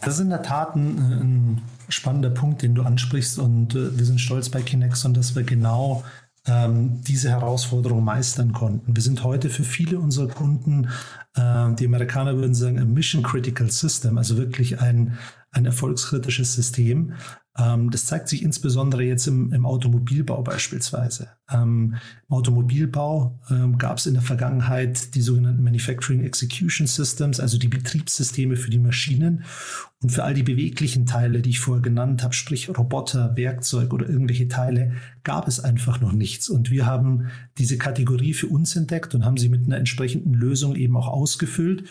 Das 0.00 0.14
ist 0.14 0.20
in 0.20 0.30
der 0.30 0.42
Tat 0.42 0.76
ein, 0.76 0.98
ein 0.98 1.62
spannender 1.88 2.30
Punkt, 2.30 2.62
den 2.62 2.74
du 2.74 2.82
ansprichst 2.82 3.38
und 3.38 3.74
äh, 3.74 3.96
wir 3.96 4.04
sind 4.04 4.20
stolz 4.20 4.48
bei 4.48 4.62
Kinexon, 4.62 5.14
dass 5.14 5.34
wir 5.34 5.42
genau 5.42 6.04
ähm, 6.46 7.00
diese 7.02 7.30
Herausforderung 7.30 8.04
meistern 8.04 8.52
konnten. 8.52 8.94
Wir 8.94 9.02
sind 9.02 9.24
heute 9.24 9.50
für 9.50 9.64
viele 9.64 9.98
unserer 9.98 10.28
Kunden, 10.28 10.88
äh, 11.34 11.74
die 11.74 11.86
Amerikaner 11.86 12.36
würden 12.36 12.54
sagen, 12.54 12.78
ein 12.78 12.92
Mission 12.92 13.22
Critical 13.22 13.70
System, 13.70 14.18
also 14.18 14.36
wirklich 14.36 14.80
ein, 14.80 15.18
ein 15.50 15.66
erfolgskritisches 15.66 16.54
System. 16.54 17.14
Ähm, 17.58 17.90
das 17.90 18.06
zeigt 18.06 18.28
sich 18.28 18.42
insbesondere 18.42 19.02
jetzt 19.02 19.26
im, 19.26 19.52
im 19.52 19.64
Automobilbau 19.64 20.42
beispielsweise. 20.42 21.28
Ähm, 21.50 21.96
Im 22.28 22.34
Automobilbau 22.34 23.38
ähm, 23.50 23.78
gab 23.78 23.98
es 23.98 24.06
in 24.06 24.14
der 24.14 24.22
Vergangenheit 24.22 25.14
die 25.14 25.22
sogenannten 25.22 25.62
Manufacturing 25.62 26.24
Execution 26.24 26.86
Systems, 26.86 27.40
also 27.40 27.58
die 27.58 27.68
Betriebssysteme 27.68 28.56
für 28.56 28.70
die 28.70 28.78
Maschinen. 28.78 29.44
Und 30.02 30.10
für 30.10 30.24
all 30.24 30.34
die 30.34 30.42
beweglichen 30.42 31.06
Teile, 31.06 31.40
die 31.40 31.50
ich 31.50 31.60
vorher 31.60 31.82
genannt 31.82 32.22
habe, 32.22 32.34
sprich 32.34 32.68
Roboter, 32.68 33.34
Werkzeug 33.36 33.94
oder 33.94 34.08
irgendwelche 34.08 34.48
Teile, 34.48 34.92
gab 35.24 35.48
es 35.48 35.58
einfach 35.58 36.00
noch 36.00 36.12
nichts. 36.12 36.50
Und 36.50 36.70
wir 36.70 36.84
haben 36.84 37.28
diese 37.56 37.78
Kategorie 37.78 38.34
für 38.34 38.48
uns 38.48 38.76
entdeckt 38.76 39.14
und 39.14 39.24
haben 39.24 39.38
sie 39.38 39.48
mit 39.48 39.64
einer 39.64 39.78
entsprechenden 39.78 40.34
Lösung 40.34 40.76
eben 40.76 40.96
auch 40.96 41.08
ausgefüllt. 41.08 41.84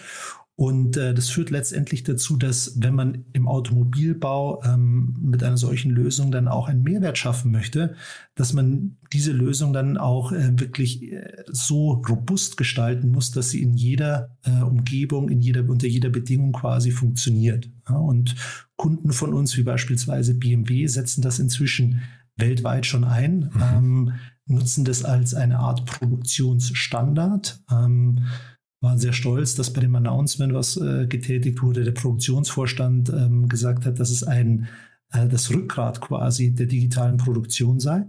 Und 0.58 0.96
äh, 0.96 1.14
das 1.14 1.30
führt 1.30 1.50
letztendlich 1.50 2.04
dazu, 2.04 2.38
dass 2.38 2.82
wenn 2.82 2.96
man 2.96 3.26
im 3.34 3.46
Automobilbau 3.46 4.64
ähm, 4.64 5.14
mit 5.22 5.44
einer 5.44 5.58
solchen 5.58 5.92
Lösung 5.92 6.32
dann 6.32 6.48
auch 6.48 6.70
einen 6.70 6.82
Mehrwert 6.82 7.18
schaffen 7.18 7.52
möchte, 7.52 7.96
dass 8.36 8.54
man 8.54 8.96
diese 9.12 9.34
Lösung 9.34 9.74
dann 9.74 9.98
auch 9.98 10.32
äh, 10.32 10.58
wirklich 10.58 11.12
äh, 11.12 11.44
so 11.48 12.02
robust 12.08 12.56
gestalten 12.56 13.10
muss, 13.10 13.32
dass 13.32 13.50
sie 13.50 13.62
in 13.62 13.74
jeder 13.74 14.38
äh, 14.44 14.62
Umgebung, 14.62 15.28
in 15.28 15.42
jeder, 15.42 15.68
unter 15.68 15.88
jeder 15.88 16.10
Bedingung 16.10 16.54
quasi 16.54 16.92
funktioniert. 16.92 17.70
Ja, 17.90 17.98
und 17.98 18.36
Kunden 18.78 19.12
von 19.12 19.34
uns, 19.34 19.58
wie 19.58 19.64
beispielsweise 19.64 20.36
BMW, 20.36 20.88
setzen 20.88 21.22
das 21.22 21.38
inzwischen 21.38 22.02
weltweit 22.38 22.86
schon 22.86 23.04
ein, 23.04 23.52
mhm. 23.54 23.62
ähm, 23.76 24.14
nutzen 24.46 24.86
das 24.86 25.04
als 25.04 25.34
eine 25.34 25.60
Art 25.60 25.86
Produktionsstandard. 25.86 27.62
Ähm, 27.70 28.26
waren 28.86 29.00
sehr 29.00 29.14
stolz, 29.14 29.56
dass 29.56 29.74
bei 29.74 29.82
dem 29.82 29.96
Announcement, 29.96 30.54
was 30.54 30.78
äh, 30.78 31.08
getätigt 31.08 31.62
wurde, 31.62 31.84
der 31.84 31.92
Produktionsvorstand 31.92 33.10
ähm, 33.10 33.50
gesagt 33.50 33.86
hat, 33.86 34.00
dass 34.00 34.10
es 34.10 34.24
ein 34.24 34.68
äh, 35.12 35.28
das 35.28 35.50
Rückgrat 35.50 36.02
quasi 36.02 36.54
der 36.54 36.68
digitalen 36.68 37.18
Produktion 37.18 37.80
sei. 37.80 38.06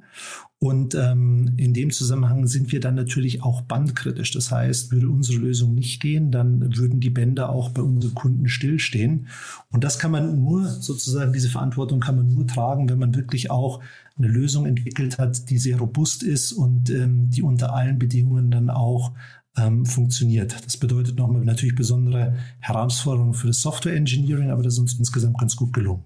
Und 0.59 0.95
ähm, 0.95 1.53
in 1.59 1.75
dem 1.75 1.91
Zusammenhang 1.91 2.47
sind 2.47 2.73
wir 2.73 2.81
dann 2.81 2.95
natürlich 2.95 3.43
auch 3.43 3.61
bandkritisch. 3.63 4.33
Das 4.33 4.51
heißt, 4.51 4.91
würde 4.91 5.11
unsere 5.11 5.39
Lösung 5.39 5.75
nicht 5.75 6.01
gehen, 6.01 6.31
dann 6.31 6.77
würden 6.77 6.99
die 6.99 7.11
Bänder 7.11 7.51
auch 7.51 7.71
bei 7.71 7.83
unseren 7.83 8.15
Kunden 8.15 8.49
stillstehen. 8.49 9.29
Und 9.71 9.85
das 9.85 9.99
kann 9.99 10.13
man 10.13 10.35
nur, 10.41 10.67
sozusagen, 10.67 11.35
diese 11.35 11.51
Verantwortung 11.51 12.01
kann 12.01 12.17
man 12.17 12.35
nur 12.35 12.47
tragen, 12.47 12.89
wenn 12.89 12.99
man 12.99 13.15
wirklich 13.15 13.51
auch 13.51 13.83
eine 14.17 14.29
Lösung 14.29 14.65
entwickelt 14.65 15.19
hat, 15.19 15.51
die 15.51 15.59
sehr 15.59 15.79
robust 15.79 16.23
ist 16.23 16.53
und 16.53 16.89
ähm, 16.89 17.29
die 17.29 17.43
unter 17.43 17.75
allen 17.75 17.99
Bedingungen 17.99 18.51
dann 18.51 18.71
auch 18.71 19.13
ähm, 19.57 19.87
funktioniert. 19.87 20.57
Das 20.65 20.77
bedeutet 20.77 21.17
nochmal 21.17 21.45
natürlich 21.45 21.75
besondere 21.75 22.37
Herausforderungen 22.61 23.35
für 23.35 23.49
das 23.49 23.61
Software 23.61 23.95
Engineering, 23.95 24.51
aber 24.51 24.63
das 24.63 24.75
ist 24.75 24.81
uns 24.81 24.99
insgesamt 24.99 25.39
ganz 25.39 25.57
gut 25.57 25.73
gelungen. 25.73 26.05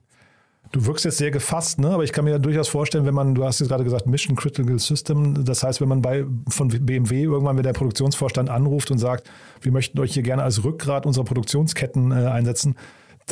Du 0.72 0.86
wirkst 0.86 1.04
jetzt 1.04 1.18
sehr 1.18 1.32
gefasst, 1.32 1.80
ne? 1.80 1.88
aber 1.88 2.04
ich 2.04 2.12
kann 2.12 2.24
mir 2.24 2.30
ja 2.30 2.38
durchaus 2.38 2.68
vorstellen, 2.68 3.04
wenn 3.04 3.14
man, 3.14 3.34
du 3.34 3.44
hast 3.44 3.58
jetzt 3.58 3.70
gerade 3.70 3.82
gesagt, 3.82 4.06
Mission 4.06 4.36
Critical 4.36 4.78
System, 4.78 5.44
das 5.44 5.64
heißt, 5.64 5.80
wenn 5.80 5.88
man 5.88 6.00
bei 6.00 6.24
von 6.48 6.68
BMW 6.68 7.24
irgendwann 7.24 7.56
mit 7.56 7.64
der 7.64 7.72
Produktionsvorstand 7.72 8.48
anruft 8.48 8.92
und 8.92 8.98
sagt, 8.98 9.28
wir 9.62 9.72
möchten 9.72 9.98
euch 9.98 10.14
hier 10.14 10.22
gerne 10.22 10.44
als 10.44 10.62
Rückgrat 10.62 11.06
unserer 11.06 11.24
Produktionsketten 11.24 12.12
äh, 12.12 12.26
einsetzen, 12.26 12.76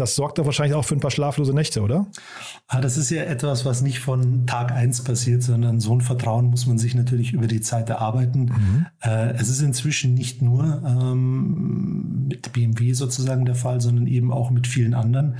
das 0.00 0.16
sorgt 0.16 0.38
doch 0.38 0.44
wahrscheinlich 0.44 0.74
auch 0.74 0.84
für 0.84 0.94
ein 0.94 1.00
paar 1.00 1.10
schlaflose 1.10 1.52
Nächte, 1.52 1.82
oder? 1.82 2.06
Ah, 2.66 2.80
das 2.80 2.96
ist 2.96 3.10
ja 3.10 3.22
etwas, 3.22 3.64
was 3.64 3.82
nicht 3.82 4.00
von 4.00 4.46
Tag 4.46 4.72
1 4.72 5.04
passiert, 5.04 5.42
sondern 5.42 5.80
so 5.80 5.94
ein 5.94 6.00
Vertrauen 6.00 6.46
muss 6.46 6.66
man 6.66 6.78
sich 6.78 6.94
natürlich 6.94 7.32
über 7.32 7.46
die 7.46 7.60
Zeit 7.60 7.88
erarbeiten. 7.88 8.44
Mhm. 8.44 8.86
Äh, 9.00 9.32
es 9.34 9.48
ist 9.48 9.60
inzwischen 9.60 10.14
nicht 10.14 10.42
nur 10.42 10.82
ähm, 10.86 12.26
mit 12.28 12.52
BMW 12.52 12.92
sozusagen 12.92 13.44
der 13.44 13.54
Fall, 13.54 13.80
sondern 13.80 14.06
eben 14.06 14.32
auch 14.32 14.50
mit 14.50 14.66
vielen 14.66 14.94
anderen. 14.94 15.36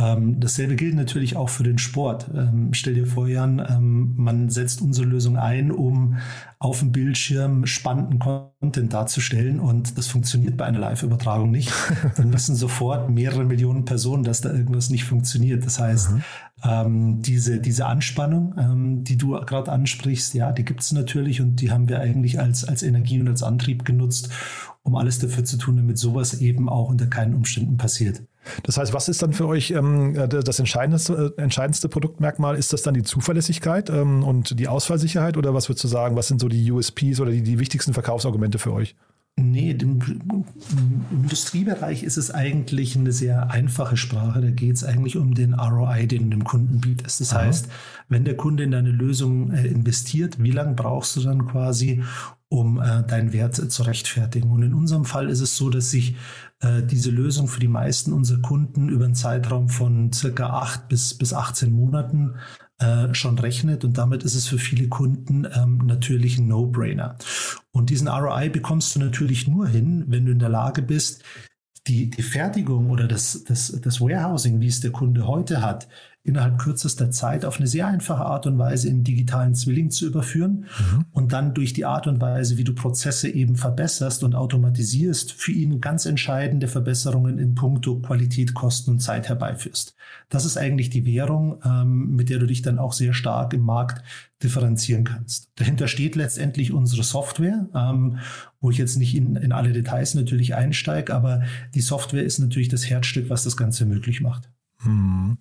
Ähm, 0.00 0.38
dasselbe 0.38 0.76
gilt 0.76 0.94
natürlich 0.94 1.34
auch 1.36 1.48
für 1.48 1.64
den 1.64 1.78
Sport. 1.78 2.30
Ähm, 2.32 2.68
stell 2.72 2.94
dir 2.94 3.06
vor, 3.06 3.26
Jan, 3.26 3.58
ähm, 3.68 4.14
man 4.16 4.48
setzt 4.48 4.80
unsere 4.80 5.08
Lösung 5.08 5.36
ein, 5.36 5.72
um 5.72 6.18
auf 6.60 6.78
dem 6.78 6.92
Bildschirm 6.92 7.66
spannenden 7.66 8.20
Content 8.20 8.92
darzustellen 8.92 9.58
und 9.58 9.98
das 9.98 10.06
funktioniert 10.06 10.56
bei 10.56 10.66
einer 10.66 10.78
Live-Übertragung 10.78 11.50
nicht. 11.50 11.72
Dann 12.16 12.32
wissen 12.32 12.54
sofort 12.54 13.10
mehrere 13.10 13.44
Millionen 13.44 13.84
Personen, 13.84 14.22
dass 14.22 14.40
da 14.40 14.52
irgendwas 14.52 14.88
nicht 14.88 15.04
funktioniert. 15.04 15.66
Das 15.66 15.80
heißt, 15.80 16.12
mhm. 16.12 16.22
ähm, 16.62 17.22
diese, 17.22 17.58
diese 17.58 17.86
Anspannung, 17.86 18.54
ähm, 18.56 19.04
die 19.04 19.16
du 19.16 19.32
gerade 19.32 19.72
ansprichst, 19.72 20.32
ja, 20.34 20.52
die 20.52 20.64
gibt 20.64 20.80
es 20.80 20.92
natürlich 20.92 21.40
und 21.40 21.56
die 21.56 21.72
haben 21.72 21.88
wir 21.88 21.98
eigentlich 21.98 22.38
als, 22.38 22.64
als 22.64 22.84
Energie 22.84 23.20
und 23.20 23.28
als 23.28 23.42
Antrieb 23.42 23.84
genutzt, 23.84 24.30
um 24.84 24.94
alles 24.94 25.18
dafür 25.18 25.44
zu 25.44 25.56
tun, 25.56 25.76
damit 25.76 25.98
sowas 25.98 26.40
eben 26.40 26.68
auch 26.68 26.88
unter 26.88 27.08
keinen 27.08 27.34
Umständen 27.34 27.78
passiert. 27.78 28.22
Das 28.62 28.76
heißt, 28.76 28.92
was 28.92 29.08
ist 29.08 29.22
dann 29.22 29.32
für 29.32 29.46
euch 29.46 29.70
ähm, 29.70 30.14
das 30.28 30.58
entscheidendste, 30.58 31.34
äh, 31.36 31.42
entscheidendste 31.42 31.88
Produktmerkmal? 31.88 32.56
Ist 32.56 32.72
das 32.72 32.82
dann 32.82 32.94
die 32.94 33.02
Zuverlässigkeit 33.02 33.90
ähm, 33.90 34.22
und 34.24 34.58
die 34.58 34.68
Ausfallsicherheit 34.68 35.36
oder 35.36 35.54
was 35.54 35.68
würdest 35.68 35.84
du 35.84 35.88
sagen, 35.88 36.16
was 36.16 36.28
sind 36.28 36.40
so 36.40 36.48
die 36.48 36.70
USPs 36.70 37.20
oder 37.20 37.30
die, 37.30 37.42
die 37.42 37.58
wichtigsten 37.58 37.94
Verkaufsargumente 37.94 38.58
für 38.58 38.72
euch? 38.72 38.94
Nee, 39.40 39.70
im, 39.70 40.00
Industriebereich 41.12 42.02
ist 42.02 42.16
es 42.16 42.32
eigentlich 42.32 42.96
eine 42.96 43.12
sehr 43.12 43.50
einfache 43.50 43.96
Sprache. 43.96 44.40
Da 44.40 44.50
geht 44.50 44.74
es 44.74 44.84
eigentlich 44.84 45.16
um 45.16 45.34
den 45.34 45.54
ROI, 45.54 46.06
den 46.06 46.24
du 46.24 46.36
dem 46.36 46.44
Kunden 46.44 46.80
bietest. 46.80 47.20
Das 47.20 47.32
Aha. 47.32 47.42
heißt, 47.42 47.68
wenn 48.08 48.24
der 48.24 48.36
Kunde 48.36 48.64
in 48.64 48.72
deine 48.72 48.90
Lösung 48.90 49.52
äh, 49.52 49.66
investiert, 49.68 50.42
wie 50.42 50.50
lange 50.50 50.74
brauchst 50.74 51.14
du 51.14 51.20
dann 51.20 51.46
quasi, 51.46 52.02
um 52.48 52.80
äh, 52.80 53.04
deinen 53.04 53.32
Wert 53.32 53.54
zu 53.54 53.82
rechtfertigen? 53.84 54.50
Und 54.50 54.62
in 54.62 54.74
unserem 54.74 55.04
Fall 55.04 55.30
ist 55.30 55.40
es 55.40 55.56
so, 55.56 55.70
dass 55.70 55.92
sich 55.92 56.16
äh, 56.60 56.82
diese 56.82 57.10
Lösung 57.10 57.48
für 57.48 57.60
die 57.60 57.68
meisten 57.68 58.12
unserer 58.12 58.40
Kunden 58.40 58.88
über 58.88 59.04
einen 59.04 59.14
Zeitraum 59.14 59.68
von 59.68 60.12
circa 60.12 60.50
acht 60.50 60.88
bis, 60.88 61.14
bis 61.14 61.32
18 61.32 61.70
Monaten 61.72 62.36
äh, 62.78 63.14
schon 63.14 63.38
rechnet 63.38 63.84
und 63.84 63.98
damit 63.98 64.22
ist 64.22 64.34
es 64.34 64.46
für 64.46 64.58
viele 64.58 64.88
Kunden 64.88 65.46
ähm, 65.52 65.78
natürlich 65.84 66.38
ein 66.38 66.48
No-Brainer. 66.48 67.16
Und 67.72 67.90
diesen 67.90 68.08
ROI 68.08 68.48
bekommst 68.48 68.94
du 68.94 69.00
natürlich 69.00 69.46
nur 69.46 69.68
hin, 69.68 70.04
wenn 70.08 70.26
du 70.26 70.32
in 70.32 70.38
der 70.38 70.48
Lage 70.48 70.82
bist, 70.82 71.22
die, 71.86 72.10
die 72.10 72.22
Fertigung 72.22 72.90
oder 72.90 73.08
das, 73.08 73.44
das, 73.44 73.80
das 73.80 74.00
Warehousing, 74.00 74.60
wie 74.60 74.68
es 74.68 74.80
der 74.80 74.92
Kunde 74.92 75.26
heute 75.26 75.62
hat, 75.62 75.88
innerhalb 76.28 76.58
kürzester 76.58 77.10
Zeit 77.10 77.44
auf 77.44 77.58
eine 77.58 77.66
sehr 77.66 77.86
einfache 77.86 78.24
Art 78.24 78.46
und 78.46 78.58
Weise 78.58 78.88
in 78.88 79.02
digitalen 79.02 79.54
Zwilling 79.54 79.90
zu 79.90 80.06
überführen 80.06 80.66
mhm. 80.78 81.04
und 81.10 81.32
dann 81.32 81.54
durch 81.54 81.72
die 81.72 81.84
Art 81.84 82.06
und 82.06 82.20
Weise, 82.20 82.58
wie 82.58 82.64
du 82.64 82.74
Prozesse 82.74 83.28
eben 83.28 83.56
verbesserst 83.56 84.22
und 84.22 84.34
automatisierst, 84.34 85.32
für 85.32 85.52
ihn 85.52 85.80
ganz 85.80 86.06
entscheidende 86.06 86.68
Verbesserungen 86.68 87.38
in 87.38 87.54
puncto 87.54 87.98
Qualität, 88.00 88.54
Kosten 88.54 88.92
und 88.92 88.98
Zeit 89.00 89.28
herbeiführst. 89.28 89.96
Das 90.28 90.44
ist 90.44 90.56
eigentlich 90.56 90.90
die 90.90 91.06
Währung, 91.06 91.60
ähm, 91.64 92.14
mit 92.14 92.28
der 92.28 92.38
du 92.38 92.46
dich 92.46 92.62
dann 92.62 92.78
auch 92.78 92.92
sehr 92.92 93.14
stark 93.14 93.54
im 93.54 93.62
Markt 93.62 94.02
differenzieren 94.42 95.04
kannst. 95.04 95.50
Dahinter 95.56 95.88
steht 95.88 96.14
letztendlich 96.14 96.72
unsere 96.72 97.02
Software, 97.02 97.68
ähm, 97.74 98.18
wo 98.60 98.70
ich 98.70 98.78
jetzt 98.78 98.96
nicht 98.96 99.16
in, 99.16 99.36
in 99.36 99.52
alle 99.52 99.72
Details 99.72 100.14
natürlich 100.14 100.54
einsteige, 100.54 101.14
aber 101.14 101.42
die 101.74 101.80
Software 101.80 102.22
ist 102.22 102.38
natürlich 102.38 102.68
das 102.68 102.88
Herzstück, 102.88 103.30
was 103.30 103.44
das 103.44 103.56
Ganze 103.56 103.86
möglich 103.86 104.20
macht. 104.20 104.50
Mhm. 104.84 105.38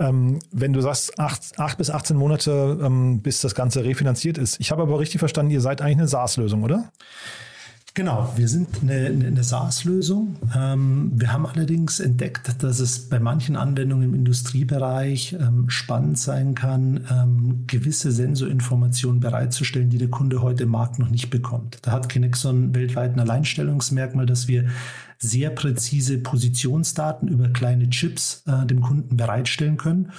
Ähm, 0.00 0.38
wenn 0.50 0.72
du 0.72 0.80
sagst, 0.80 1.18
acht, 1.18 1.58
acht 1.58 1.76
bis 1.78 1.90
18 1.90 2.16
Monate, 2.16 2.78
ähm, 2.82 3.20
bis 3.20 3.42
das 3.42 3.54
Ganze 3.54 3.84
refinanziert 3.84 4.38
ist. 4.38 4.58
Ich 4.58 4.70
habe 4.70 4.82
aber 4.82 4.98
richtig 4.98 5.18
verstanden, 5.18 5.52
ihr 5.52 5.60
seid 5.60 5.82
eigentlich 5.82 5.98
eine 5.98 6.08
SaaS-Lösung, 6.08 6.62
oder? 6.62 6.90
Genau, 7.92 8.32
wir 8.36 8.48
sind 8.48 8.68
eine, 8.82 9.06
eine 9.06 9.42
SaaS-Lösung. 9.44 10.36
Ähm, 10.56 11.10
wir 11.16 11.32
haben 11.32 11.44
allerdings 11.44 12.00
entdeckt, 12.00 12.62
dass 12.62 12.80
es 12.80 13.10
bei 13.10 13.18
manchen 13.18 13.56
Anwendungen 13.56 14.10
im 14.10 14.14
Industriebereich 14.14 15.36
spannend 15.66 16.18
sein 16.18 16.54
kann, 16.54 17.64
gewisse 17.66 18.12
Sensorinformationen 18.12 19.20
bereitzustellen, 19.20 19.90
die 19.90 19.98
der 19.98 20.08
Kunde 20.08 20.40
heute 20.40 20.62
im 20.62 20.70
Markt 20.70 20.98
noch 20.98 21.10
nicht 21.10 21.30
bekommt. 21.30 21.78
Da 21.82 21.90
hat 21.90 22.08
Kinexon 22.08 22.74
weltweit 22.74 23.14
ein 23.14 23.20
Alleinstellungsmerkmal, 23.20 24.24
dass 24.24 24.46
wir 24.46 24.66
sehr 25.20 25.50
präzise 25.50 26.18
Positionsdaten 26.18 27.28
über 27.28 27.48
kleine 27.48 27.90
Chips 27.90 28.42
äh, 28.46 28.66
dem 28.66 28.80
Kunden 28.80 29.16
bereitstellen 29.16 29.76
können. 29.76 30.12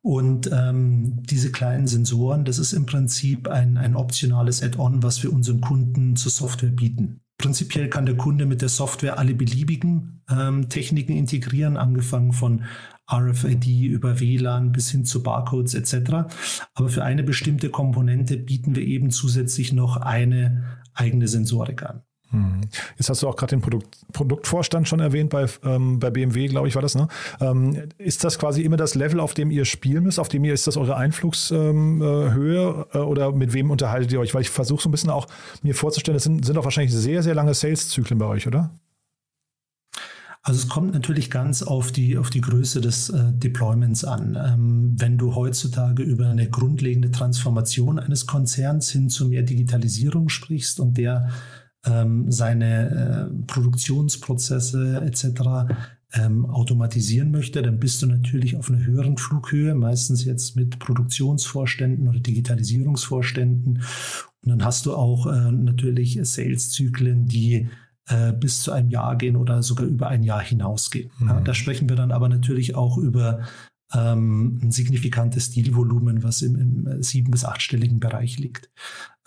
Und 0.00 0.50
ähm, 0.52 1.22
diese 1.24 1.52
kleinen 1.52 1.86
Sensoren, 1.86 2.44
das 2.44 2.58
ist 2.58 2.72
im 2.72 2.86
Prinzip 2.86 3.48
ein, 3.48 3.76
ein 3.76 3.94
optionales 3.94 4.62
Add-on, 4.62 5.02
was 5.02 5.22
wir 5.22 5.32
unseren 5.32 5.60
Kunden 5.60 6.16
zur 6.16 6.32
Software 6.32 6.70
bieten. 6.70 7.20
Prinzipiell 7.36 7.88
kann 7.88 8.06
der 8.06 8.16
Kunde 8.16 8.46
mit 8.46 8.62
der 8.62 8.68
Software 8.68 9.18
alle 9.18 9.34
beliebigen 9.34 10.22
ähm, 10.30 10.68
Techniken 10.68 11.12
integrieren, 11.12 11.76
angefangen 11.76 12.32
von 12.32 12.64
RFID 13.10 13.66
über 13.66 14.18
WLAN 14.20 14.72
bis 14.72 14.90
hin 14.90 15.04
zu 15.04 15.22
Barcodes 15.22 15.74
etc. 15.74 16.28
Aber 16.74 16.88
für 16.88 17.04
eine 17.04 17.22
bestimmte 17.22 17.70
Komponente 17.70 18.36
bieten 18.36 18.74
wir 18.74 18.82
eben 18.82 19.10
zusätzlich 19.10 19.72
noch 19.72 19.96
eine 19.96 20.82
eigene 20.94 21.28
Sensorik 21.28 21.84
an. 21.84 22.02
Hm. 22.30 22.60
Jetzt 22.98 23.08
hast 23.08 23.22
du 23.22 23.28
auch 23.28 23.36
gerade 23.36 23.56
den 23.56 23.62
Produkt, 23.62 23.96
Produktvorstand 24.12 24.86
schon 24.86 25.00
erwähnt 25.00 25.30
bei, 25.30 25.46
ähm, 25.64 25.98
bei 25.98 26.10
BMW, 26.10 26.48
glaube 26.48 26.68
ich, 26.68 26.74
war 26.74 26.82
das, 26.82 26.94
ne? 26.94 27.08
Ähm, 27.40 27.88
ist 27.96 28.22
das 28.22 28.38
quasi 28.38 28.62
immer 28.62 28.76
das 28.76 28.94
Level, 28.94 29.20
auf 29.20 29.32
dem 29.32 29.50
ihr 29.50 29.64
spielen 29.64 30.04
müsst, 30.04 30.18
auf 30.18 30.28
dem 30.28 30.44
ihr 30.44 30.52
ist 30.52 30.66
das 30.66 30.76
eure 30.76 30.96
Einflugshöhe 30.96 31.70
ähm, 31.70 32.02
äh, 32.02 32.98
oder 32.98 33.32
mit 33.32 33.54
wem 33.54 33.70
unterhaltet 33.70 34.12
ihr 34.12 34.20
euch? 34.20 34.34
Weil 34.34 34.42
ich 34.42 34.50
versuche 34.50 34.82
so 34.82 34.88
ein 34.88 34.92
bisschen 34.92 35.10
auch 35.10 35.26
mir 35.62 35.74
vorzustellen, 35.74 36.16
es 36.16 36.24
sind, 36.24 36.44
sind 36.44 36.58
auch 36.58 36.64
wahrscheinlich 36.64 36.92
sehr, 36.92 37.22
sehr 37.22 37.34
lange 37.34 37.54
Sales-Zyklen 37.54 38.18
bei 38.18 38.26
euch, 38.26 38.46
oder? 38.46 38.70
Also 40.42 40.60
es 40.60 40.68
kommt 40.68 40.94
natürlich 40.94 41.30
ganz 41.30 41.62
auf 41.62 41.92
die, 41.92 42.16
auf 42.16 42.30
die 42.30 42.40
Größe 42.40 42.80
des 42.80 43.10
äh, 43.10 43.32
Deployments 43.32 44.04
an. 44.04 44.38
Ähm, 44.42 44.94
wenn 44.96 45.18
du 45.18 45.34
heutzutage 45.34 46.02
über 46.02 46.28
eine 46.28 46.48
grundlegende 46.48 47.10
Transformation 47.10 47.98
eines 47.98 48.26
Konzerns 48.26 48.90
hin 48.90 49.10
zu 49.10 49.28
mehr 49.28 49.42
Digitalisierung 49.42 50.28
sprichst 50.28 50.80
und 50.80 50.96
der 50.96 51.28
ähm, 51.86 52.30
seine 52.30 53.30
äh, 53.30 53.44
Produktionsprozesse 53.46 55.00
etc. 55.02 55.74
Ähm, 56.14 56.46
automatisieren 56.46 57.30
möchte, 57.30 57.60
dann 57.62 57.78
bist 57.78 58.00
du 58.02 58.06
natürlich 58.06 58.56
auf 58.56 58.70
einer 58.70 58.84
höheren 58.84 59.18
Flughöhe, 59.18 59.74
meistens 59.74 60.24
jetzt 60.24 60.56
mit 60.56 60.78
Produktionsvorständen 60.78 62.08
oder 62.08 62.20
Digitalisierungsvorständen. 62.20 63.82
Und 64.42 64.48
dann 64.48 64.64
hast 64.64 64.86
du 64.86 64.94
auch 64.94 65.26
äh, 65.26 65.52
natürlich 65.52 66.18
Sales-Zyklen, 66.22 67.26
die 67.26 67.68
äh, 68.08 68.32
bis 68.32 68.62
zu 68.62 68.72
einem 68.72 68.88
Jahr 68.88 69.16
gehen 69.16 69.36
oder 69.36 69.62
sogar 69.62 69.86
über 69.86 70.08
ein 70.08 70.22
Jahr 70.22 70.40
hinausgehen. 70.40 71.10
Mhm. 71.18 71.28
Ja, 71.28 71.40
da 71.40 71.54
sprechen 71.54 71.88
wir 71.88 71.96
dann 71.96 72.10
aber 72.10 72.28
natürlich 72.30 72.74
auch 72.74 72.96
über 72.96 73.42
ähm, 73.94 74.60
ein 74.62 74.70
signifikantes 74.70 75.50
Dealvolumen, 75.50 76.22
was 76.22 76.42
im, 76.42 76.56
im 76.56 77.02
sieben- 77.02 77.30
bis 77.30 77.44
achtstelligen 77.44 78.00
Bereich 78.00 78.38
liegt. 78.38 78.70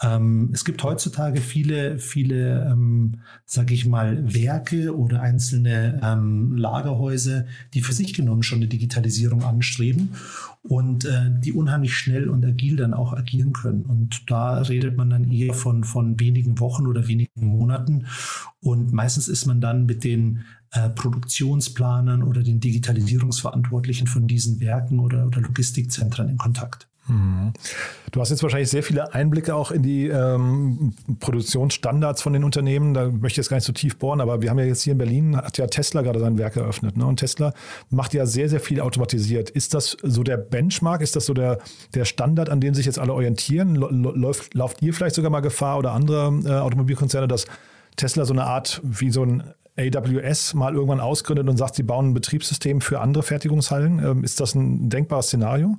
Ähm, 0.04 0.50
es 0.52 0.66
gibt 0.66 0.84
heutzutage 0.84 1.42
viele, 1.42 2.00
viele, 2.00 2.66
ähm, 2.72 3.20
sage 3.46 3.74
ich 3.74 3.86
mal, 3.86 4.34
Werke 4.34 4.98
oder 4.98 5.22
einzelne 5.22 6.00
ähm, 6.04 6.58
Lagerhäuser, 6.58 7.46
die 7.74 7.82
für 7.82 7.94
sich 7.94 8.14
genommen 8.14 8.42
schon 8.42 8.60
eine 8.60 8.68
Digitalisierung 8.68 9.44
anstreben 9.44 10.16
und 10.64 11.06
äh, 11.06 11.30
die 11.30 11.54
unheimlich 11.54 11.94
schnell 11.94 12.30
und 12.30 12.44
agil 12.44 12.78
dann 12.78 12.96
auch 12.96 13.14
agieren 13.14 13.54
können. 13.54 13.84
Und 13.84 14.30
da 14.32 14.62
redet 14.62 14.98
man 14.98 15.12
dann 15.12 15.30
eher 15.30 15.54
von, 15.54 15.84
von 15.84 16.20
wenigen 16.20 16.60
Wochen 16.60 16.88
oder 16.88 17.08
wenigen 17.08 17.46
Monaten. 17.46 18.08
Und 18.60 18.92
meistens 18.94 19.28
ist 19.28 19.46
man 19.46 19.62
dann 19.62 19.86
mit 19.86 20.04
den 20.04 20.46
äh, 20.72 20.90
Produktionsplanern 20.90 22.24
oder 22.24 22.42
den 22.42 22.60
Digitalisierungsverantwortlichen 22.60 24.08
von 24.08 24.28
diesen 24.28 24.60
Werken 24.60 25.00
oder, 25.00 25.28
oder 25.28 25.42
Logistikzentren 25.42 26.30
in 26.30 26.38
Kontakt. 26.38 26.91
Du 28.12 28.20
hast 28.20 28.30
jetzt 28.30 28.44
wahrscheinlich 28.44 28.70
sehr 28.70 28.84
viele 28.84 29.14
Einblicke 29.14 29.56
auch 29.56 29.72
in 29.72 29.82
die 29.84 30.08
ähm, 30.08 30.94
Produktionsstandards 31.20 32.22
von 32.22 32.34
den 32.34 32.44
Unternehmen. 32.44 32.94
Da 32.94 33.08
möchte 33.08 33.28
ich 33.28 33.38
jetzt 33.38 33.50
gar 33.50 33.58
nicht 33.58 33.66
so 33.66 33.74
tief 33.74 33.98
bohren, 33.98 34.22
aber 34.22 34.42
wir 34.42 34.50
haben 34.50 34.60
ja 34.60 34.66
jetzt 34.66 34.84
hier 34.84 34.92
in 34.92 34.98
Berlin, 34.98 35.36
hat 35.36 35.58
ja 35.58 35.68
Tesla 35.68 36.02
gerade 36.02 36.20
sein 36.20 36.38
Werk 36.38 36.58
eröffnet. 36.58 36.98
Ne? 36.98 37.06
Und 37.06 37.18
Tesla 37.18 37.54
macht 37.90 38.14
ja 38.14 38.26
sehr, 38.26 38.50
sehr 38.50 38.60
viel 38.60 38.82
automatisiert. 38.82 39.50
Ist 39.50 39.74
das 39.74 39.98
so 40.04 40.24
der 40.24 40.38
Benchmark? 40.38 41.02
Ist 41.02 41.16
das 41.16 41.26
so 41.26 41.34
der, 41.34 41.60
der 41.94 42.06
Standard, 42.06 42.50
an 42.50 42.62
dem 42.62 42.74
sich 42.74 42.86
jetzt 42.86 43.00
alle 43.00 43.14
orientieren? 43.14 43.76
Läuft, 43.76 44.54
lauft 44.54 44.82
ihr 44.82 44.94
vielleicht 44.94 45.16
sogar 45.16 45.32
mal 45.32 45.42
Gefahr 45.42 45.78
oder 45.78 45.94
andere 45.94 46.40
äh, 46.46 46.52
Automobilkonzerne, 46.60 47.28
dass 47.28 47.46
Tesla 47.96 48.26
so 48.26 48.34
eine 48.34 48.46
Art 48.46 48.80
wie 48.84 49.12
so 49.12 49.24
ein 49.24 49.44
AWS 49.78 50.54
mal 50.54 50.74
irgendwann 50.74 51.00
ausgründet 51.00 51.48
und 51.48 51.58
sagt, 51.58 51.76
sie 51.76 51.84
bauen 51.84 52.10
ein 52.10 52.14
Betriebssystem 52.14 52.82
für 52.82 53.00
andere 53.00 53.24
Fertigungshallen? 53.24 54.00
Ähm, 54.00 54.24
ist 54.24 54.40
das 54.40 54.54
ein 54.56 54.90
denkbares 54.90 55.28
Szenario? 55.28 55.78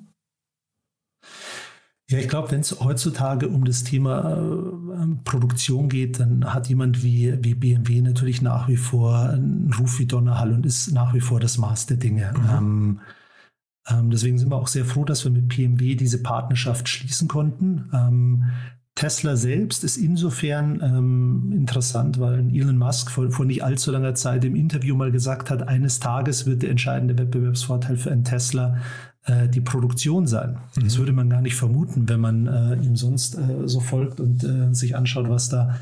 Ja, 2.13 2.19
ich 2.19 2.29
glaube, 2.29 2.51
wenn 2.51 2.61
es 2.61 2.79
heutzutage 2.81 3.49
um 3.49 3.65
das 3.65 3.85
Thema 3.85 4.37
äh, 4.37 5.15
Produktion 5.25 5.89
geht, 5.89 6.21
dann 6.21 6.53
hat 6.53 6.69
jemand 6.69 7.03
wie, 7.03 7.39
wie 7.43 7.55
BMW 7.55 8.03
natürlich 8.03 8.43
nach 8.43 8.69
wie 8.69 8.77
vor 8.77 9.31
einen 9.31 9.73
Ruf 9.73 9.99
wie 9.99 10.07
Donnerhall 10.07 10.53
und 10.53 10.67
ist 10.67 10.93
nach 10.93 11.15
wie 11.15 11.21
vor 11.21 11.41
das 11.41 11.57
Maß 11.57 11.87
der 11.87 11.97
Dinge. 11.97 12.35
Mhm. 12.37 12.51
Ähm, 12.51 13.01
ähm, 13.89 14.11
deswegen 14.11 14.39
sind 14.39 14.51
wir 14.51 14.57
auch 14.57 14.69
sehr 14.69 14.85
froh, 14.85 15.05
dass 15.05 15.25
wir 15.25 15.33
mit 15.33 15.49
BMW 15.49 15.95
diese 15.95 16.23
Partnerschaft 16.23 16.87
schließen 16.87 17.29
konnten. 17.29 17.91
Ähm, 17.95 18.45
Tesla 18.95 19.37
selbst 19.37 19.83
ist 19.85 19.97
insofern 19.97 20.83
ähm, 20.83 21.51
interessant, 21.51 22.21
weil 22.21 22.55
Elon 22.55 22.77
Musk 22.77 23.11
vor, 23.11 23.31
vor, 23.31 23.47
nicht 23.47 23.65
allzu 23.65 23.91
langer 23.91 24.15
Zeit 24.15 24.45
im 24.45 24.55
Interview 24.55 24.95
mal 24.95 25.11
gesagt 25.11 25.49
hat, 25.49 25.67
eines 25.67 25.99
Tages 25.99 26.45
wird 26.45 26.63
der 26.63 26.71
entscheidende 26.71 27.17
Wettbewerbsvorteil 27.17 27.97
für 27.97 28.13
ein 28.13 28.23
Tesla 28.23 28.77
äh, 29.25 29.49
die 29.49 29.61
Produktion 29.61 30.27
sein. 30.27 30.59
Mhm. 30.77 30.85
Das 30.85 30.99
würde 30.99 31.13
man 31.13 31.31
gar 31.31 31.41
nicht 31.41 31.57
vermuten, 31.57 32.09
wenn 32.09 32.21
man 32.21 32.47
äh, 32.47 32.75
ihm 32.77 32.97
sonst 32.97 33.37
äh, 33.37 33.67
so 33.69 33.81
folgt 33.81 34.21
und 34.21 34.45
äh, 34.45 34.75
sich 34.75 34.97
anschaut, 34.97 35.29
was 35.29 35.49
da 35.49 35.79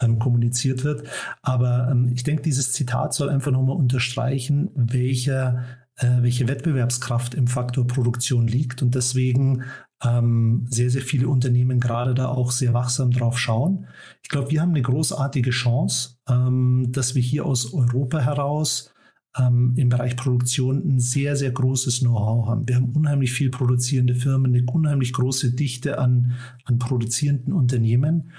ähm, 0.00 0.18
kommuniziert 0.18 0.84
wird. 0.84 1.06
Aber 1.42 1.88
ähm, 1.90 2.10
ich 2.12 2.22
denke, 2.22 2.42
dieses 2.42 2.72
Zitat 2.72 3.14
soll 3.14 3.28
einfach 3.28 3.52
nochmal 3.52 3.76
unterstreichen, 3.76 4.70
welcher 4.74 5.64
äh, 5.98 6.22
welche 6.22 6.46
Wettbewerbskraft 6.46 7.34
im 7.34 7.48
Faktor 7.48 7.86
Produktion 7.86 8.46
liegt 8.46 8.82
und 8.82 8.94
deswegen 8.94 9.64
ähm, 10.04 10.66
sehr, 10.70 10.90
sehr 10.90 11.02
viele 11.02 11.28
Unternehmen 11.28 11.80
gerade 11.80 12.14
da 12.14 12.28
auch 12.28 12.52
sehr 12.52 12.72
wachsam 12.72 13.10
drauf 13.10 13.38
schauen. 13.38 13.88
Ich 14.22 14.28
glaube, 14.28 14.50
wir 14.50 14.60
haben 14.60 14.70
eine 14.70 14.82
großartige 14.82 15.50
Chance, 15.50 16.18
ähm, 16.28 16.86
dass 16.90 17.16
wir 17.16 17.22
hier 17.22 17.46
aus 17.46 17.74
Europa 17.74 18.20
heraus 18.20 18.92
ähm, 19.38 19.74
im 19.76 19.88
Bereich 19.88 20.16
Produktion 20.16 20.82
ein 20.88 21.00
sehr, 21.00 21.36
sehr 21.36 21.50
großes 21.50 22.00
Know-how 22.00 22.48
haben. 22.48 22.68
Wir 22.68 22.76
haben 22.76 22.92
unheimlich 22.92 23.32
viel 23.32 23.50
produzierende 23.50 24.14
Firmen, 24.14 24.54
eine 24.54 24.64
unheimlich 24.70 25.12
große 25.12 25.52
Dichte 25.52 25.98
an, 25.98 26.32
an 26.64 26.78
produzierenden 26.78 27.52
Unternehmen. 27.52 28.32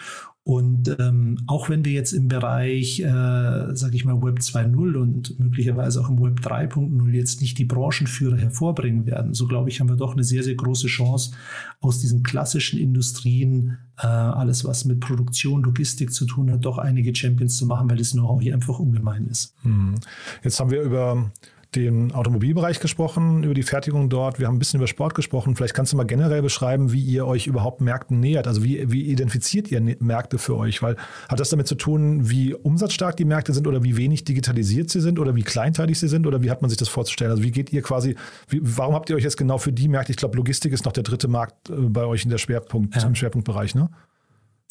Und 0.49 0.95
ähm, 0.97 1.37
auch 1.45 1.69
wenn 1.69 1.85
wir 1.85 1.91
jetzt 1.91 2.11
im 2.11 2.27
Bereich, 2.27 3.01
äh, 3.01 3.05
sage 3.05 3.91
ich 3.93 4.03
mal, 4.03 4.19
Web 4.23 4.39
2.0 4.39 4.95
und 4.95 5.39
möglicherweise 5.39 6.01
auch 6.01 6.09
im 6.09 6.19
Web 6.19 6.39
3.0 6.39 7.11
jetzt 7.11 7.39
nicht 7.41 7.59
die 7.59 7.65
Branchenführer 7.65 8.35
hervorbringen 8.35 9.05
werden, 9.05 9.35
so 9.35 9.45
glaube 9.45 9.69
ich, 9.69 9.79
haben 9.79 9.89
wir 9.89 9.95
doch 9.95 10.13
eine 10.13 10.23
sehr, 10.23 10.41
sehr 10.41 10.55
große 10.55 10.87
Chance, 10.87 11.33
aus 11.81 11.99
diesen 11.99 12.23
klassischen 12.23 12.79
Industrien, 12.79 13.77
äh, 13.99 14.07
alles 14.07 14.65
was 14.65 14.85
mit 14.85 15.01
Produktion, 15.01 15.61
Logistik 15.61 16.11
zu 16.11 16.25
tun 16.25 16.51
hat, 16.51 16.65
doch 16.65 16.79
einige 16.79 17.13
Champions 17.13 17.55
zu 17.57 17.67
machen, 17.67 17.87
weil 17.87 17.97
das 17.97 18.13
Know-how 18.13 18.41
hier 18.41 18.55
einfach 18.55 18.79
ungemein 18.79 19.27
ist. 19.27 19.53
Mhm. 19.61 19.99
Jetzt 20.43 20.59
haben 20.59 20.71
wir 20.71 20.81
über 20.81 21.31
den 21.75 22.11
Automobilbereich 22.11 22.79
gesprochen, 22.79 23.43
über 23.43 23.53
die 23.53 23.63
Fertigung 23.63 24.09
dort. 24.09 24.39
Wir 24.39 24.47
haben 24.47 24.55
ein 24.55 24.59
bisschen 24.59 24.79
über 24.79 24.87
Sport 24.87 25.13
gesprochen. 25.13 25.55
Vielleicht 25.55 25.75
kannst 25.75 25.93
du 25.93 25.97
mal 25.97 26.03
generell 26.03 26.41
beschreiben, 26.41 26.91
wie 26.91 27.01
ihr 27.01 27.27
euch 27.27 27.45
überhaupt 27.45 27.79
Märkten 27.79 28.19
nähert. 28.19 28.47
Also 28.47 28.63
wie, 28.63 28.91
wie 28.91 29.03
identifiziert 29.03 29.69
ihr 29.71 29.79
Märkte 29.99 30.39
für 30.39 30.57
euch? 30.57 30.81
Weil 30.81 30.95
hat 31.27 31.39
das 31.39 31.49
damit 31.49 31.67
zu 31.67 31.75
tun, 31.75 32.29
wie 32.29 32.55
umsatzstark 32.55 33.17
die 33.17 33.25
Märkte 33.25 33.53
sind 33.53 33.67
oder 33.67 33.83
wie 33.83 33.97
wenig 33.97 34.23
digitalisiert 34.23 34.89
sie 34.89 35.01
sind 35.01 35.19
oder 35.19 35.35
wie 35.35 35.43
kleinteilig 35.43 35.99
sie 35.99 36.07
sind 36.07 36.25
oder 36.25 36.41
wie 36.41 36.49
hat 36.49 36.61
man 36.61 36.69
sich 36.69 36.79
das 36.79 36.89
vorzustellen? 36.89 37.31
Also 37.31 37.43
wie 37.43 37.51
geht 37.51 37.71
ihr 37.71 37.83
quasi, 37.83 38.15
wie, 38.47 38.61
warum 38.63 38.95
habt 38.95 39.11
ihr 39.11 39.15
euch 39.15 39.23
jetzt 39.23 39.37
genau 39.37 39.59
für 39.59 39.71
die 39.71 39.87
Märkte, 39.87 40.11
ich 40.11 40.17
glaube 40.17 40.37
Logistik 40.37 40.73
ist 40.73 40.85
noch 40.85 40.93
der 40.93 41.03
dritte 41.03 41.27
Markt 41.27 41.69
äh, 41.69 41.73
bei 41.73 42.05
euch 42.05 42.23
in 42.23 42.31
der 42.31 42.39
Schwerpunkt, 42.39 42.95
ja. 42.95 43.05
im 43.05 43.15
Schwerpunktbereich, 43.15 43.75
ne? 43.75 43.89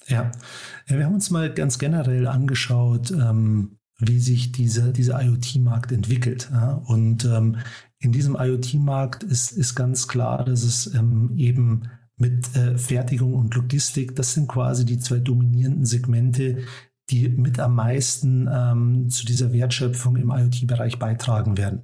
Ja. 0.06 0.32
ja, 0.88 0.96
wir 0.96 1.04
haben 1.04 1.14
uns 1.14 1.30
mal 1.30 1.52
ganz 1.52 1.78
generell 1.78 2.26
angeschaut, 2.26 3.10
ähm, 3.10 3.77
wie 3.98 4.20
sich 4.20 4.52
diese, 4.52 4.92
dieser 4.92 5.20
IoT-Markt 5.22 5.92
entwickelt. 5.92 6.48
Ja? 6.52 6.74
Und 6.86 7.24
ähm, 7.24 7.56
in 7.98 8.12
diesem 8.12 8.36
IoT-Markt 8.38 9.24
ist, 9.24 9.52
ist 9.52 9.74
ganz 9.74 10.06
klar, 10.06 10.44
dass 10.44 10.62
es 10.62 10.94
ähm, 10.94 11.32
eben 11.36 11.88
mit 12.16 12.54
äh, 12.56 12.78
Fertigung 12.78 13.34
und 13.34 13.54
Logistik, 13.54 14.14
das 14.16 14.34
sind 14.34 14.48
quasi 14.48 14.84
die 14.84 14.98
zwei 14.98 15.18
dominierenden 15.18 15.84
Segmente, 15.84 16.58
die 17.10 17.28
mit 17.28 17.58
am 17.58 17.74
meisten 17.74 18.48
ähm, 18.52 19.08
zu 19.08 19.24
dieser 19.24 19.52
Wertschöpfung 19.52 20.16
im 20.16 20.30
IoT-Bereich 20.30 20.98
beitragen 20.98 21.56
werden. 21.56 21.82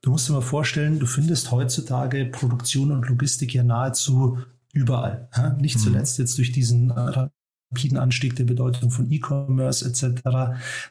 Du 0.00 0.10
musst 0.10 0.28
dir 0.28 0.34
mal 0.34 0.42
vorstellen, 0.42 1.00
du 1.00 1.06
findest 1.06 1.50
heutzutage 1.50 2.26
Produktion 2.26 2.92
und 2.92 3.08
Logistik 3.08 3.52
ja 3.52 3.64
nahezu 3.64 4.38
überall. 4.72 5.28
Nicht 5.58 5.76
mhm. 5.76 5.80
zuletzt 5.80 6.18
jetzt 6.18 6.38
durch 6.38 6.52
diesen 6.52 6.90
äh, 6.90 7.28
rapiden 7.70 7.98
Anstieg 7.98 8.36
der 8.36 8.44
Bedeutung 8.44 8.90
von 8.90 9.10
E-Commerce 9.10 9.86
etc. 9.86 10.22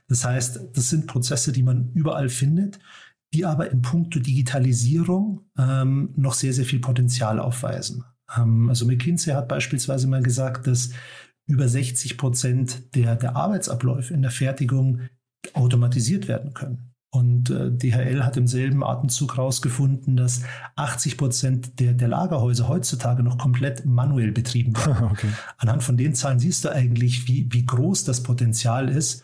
Das 0.08 0.26
heißt, 0.26 0.60
das 0.74 0.90
sind 0.90 1.08
Prozesse, 1.08 1.52
die 1.52 1.64
man 1.64 1.92
überall 1.94 2.30
findet, 2.30 2.80
die 3.34 3.46
aber 3.46 3.70
in 3.72 3.82
puncto 3.82 4.20
Digitalisierung 4.20 5.42
ähm, 5.58 6.14
noch 6.16 6.34
sehr, 6.34 6.54
sehr 6.54 6.66
viel 6.66 6.80
Potenzial 6.80 7.40
aufweisen. 7.40 8.04
Ähm, 8.36 8.70
also 8.70 8.86
McKinsey 8.86 9.34
hat 9.34 9.48
beispielsweise 9.48 10.08
mal 10.08 10.24
gesagt, 10.24 10.68
dass 10.68 10.92
über 11.48 11.68
60 11.68 12.18
Prozent 12.18 12.96
der, 12.96 13.16
der 13.16 13.36
Arbeitsabläufe 13.36 14.14
in 14.14 14.22
der 14.22 14.32
Fertigung 14.32 15.02
automatisiert 15.54 16.28
werden 16.28 16.54
können. 16.54 16.89
Und 17.12 17.50
äh, 17.50 17.72
DHL 17.72 18.24
hat 18.24 18.38
im 18.38 18.46
selben 18.46 18.84
Atemzug 18.84 19.38
herausgefunden, 19.38 20.16
dass 20.16 20.44
80 20.76 21.18
Prozent 21.18 21.80
der, 21.80 21.94
der 21.94 22.08
Lagerhäuser 22.08 22.68
heutzutage 22.68 23.24
noch 23.24 23.40
komplett 23.40 23.86
manuell 23.86 24.32
betrieben 24.32 24.76
werden. 24.76 25.10
Okay. 25.10 25.30
Anhand 25.58 25.84
von 25.84 25.98
den 25.98 26.14
Zahlen 26.14 26.40
siehst 26.40 26.66
du 26.66 26.70
eigentlich, 26.70 27.28
wie, 27.28 27.48
wie 27.52 27.66
groß 27.66 28.04
das 28.04 28.22
Potenzial 28.22 28.90
ist. 28.90 29.24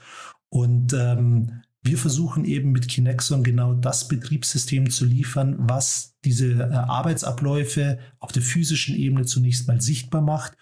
Und 0.50 0.94
ähm, 0.94 1.62
wir 1.84 2.00
versuchen 2.00 2.46
eben 2.46 2.72
mit 2.72 2.88
Kinexon 2.88 3.44
genau 3.44 3.74
das 3.74 4.08
Betriebssystem 4.08 4.90
zu 4.90 5.06
liefern, 5.06 5.56
was 5.60 6.16
diese 6.26 6.54
äh, 6.54 6.74
Arbeitsabläufe 6.74 8.00
auf 8.20 8.32
der 8.32 8.42
physischen 8.42 8.96
Ebene 8.96 9.26
zunächst 9.26 9.68
mal 9.68 9.80
sichtbar 9.80 10.22
macht 10.22 10.58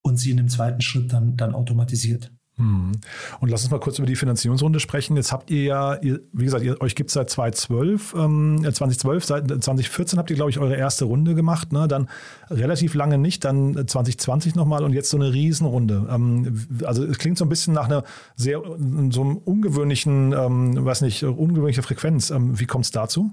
und 0.00 0.16
sie 0.16 0.30
in 0.30 0.38
dem 0.38 0.48
zweiten 0.48 0.80
Schritt 0.80 1.12
dann, 1.12 1.36
dann 1.36 1.54
automatisiert. 1.54 2.32
Hm. 2.56 2.92
Und 3.40 3.48
lass 3.48 3.62
uns 3.62 3.70
mal 3.70 3.80
kurz 3.80 3.98
über 3.98 4.06
die 4.06 4.16
Finanzierungsrunde 4.16 4.78
sprechen. 4.78 5.16
Jetzt 5.16 5.32
habt 5.32 5.50
ihr 5.50 5.62
ja, 5.62 5.98
wie 6.02 6.44
gesagt, 6.44 6.62
ihr, 6.62 6.80
euch 6.82 6.94
gibt 6.94 7.08
es 7.08 7.14
seit 7.14 7.30
2012, 7.30 8.14
ähm, 8.18 8.58
2012, 8.62 9.24
seit 9.24 9.48
2014 9.48 10.18
habt 10.18 10.28
ihr, 10.28 10.36
glaube 10.36 10.50
ich, 10.50 10.58
eure 10.58 10.76
erste 10.76 11.06
Runde 11.06 11.34
gemacht. 11.34 11.72
Ne? 11.72 11.88
Dann 11.88 12.08
relativ 12.50 12.94
lange 12.94 13.16
nicht, 13.16 13.44
dann 13.44 13.86
2020 13.86 14.54
nochmal 14.54 14.84
und 14.84 14.92
jetzt 14.92 15.08
so 15.08 15.16
eine 15.16 15.32
Riesenrunde. 15.32 16.06
Ähm, 16.10 16.66
also 16.84 17.04
es 17.04 17.18
klingt 17.18 17.38
so 17.38 17.46
ein 17.46 17.48
bisschen 17.48 17.72
nach 17.72 17.86
einer 17.86 18.04
sehr, 18.36 18.60
so 18.60 19.22
einem 19.22 19.38
ungewöhnlichen, 19.38 20.32
ähm, 20.32 20.84
weiß 20.84 21.00
nicht, 21.00 21.24
ungewöhnliche 21.24 21.82
Frequenz. 21.82 22.30
Ähm, 22.30 22.60
wie 22.60 22.66
kommt 22.66 22.84
es 22.84 22.90
dazu? 22.90 23.32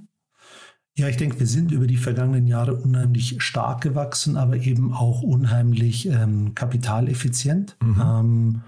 Ja, 0.96 1.08
ich 1.08 1.18
denke, 1.18 1.40
wir 1.40 1.48
sind 1.48 1.72
über 1.72 1.88
die 1.88 1.98
vergangenen 1.98 2.48
Jahre 2.48 2.76
unheimlich 2.76 3.36
stark 3.40 3.82
gewachsen, 3.82 4.38
aber 4.38 4.58
eben 4.58 4.94
auch 4.94 5.22
unheimlich 5.22 6.08
ähm, 6.08 6.56
kapitaleffizient. 6.56 7.78
Mhm. 7.82 8.62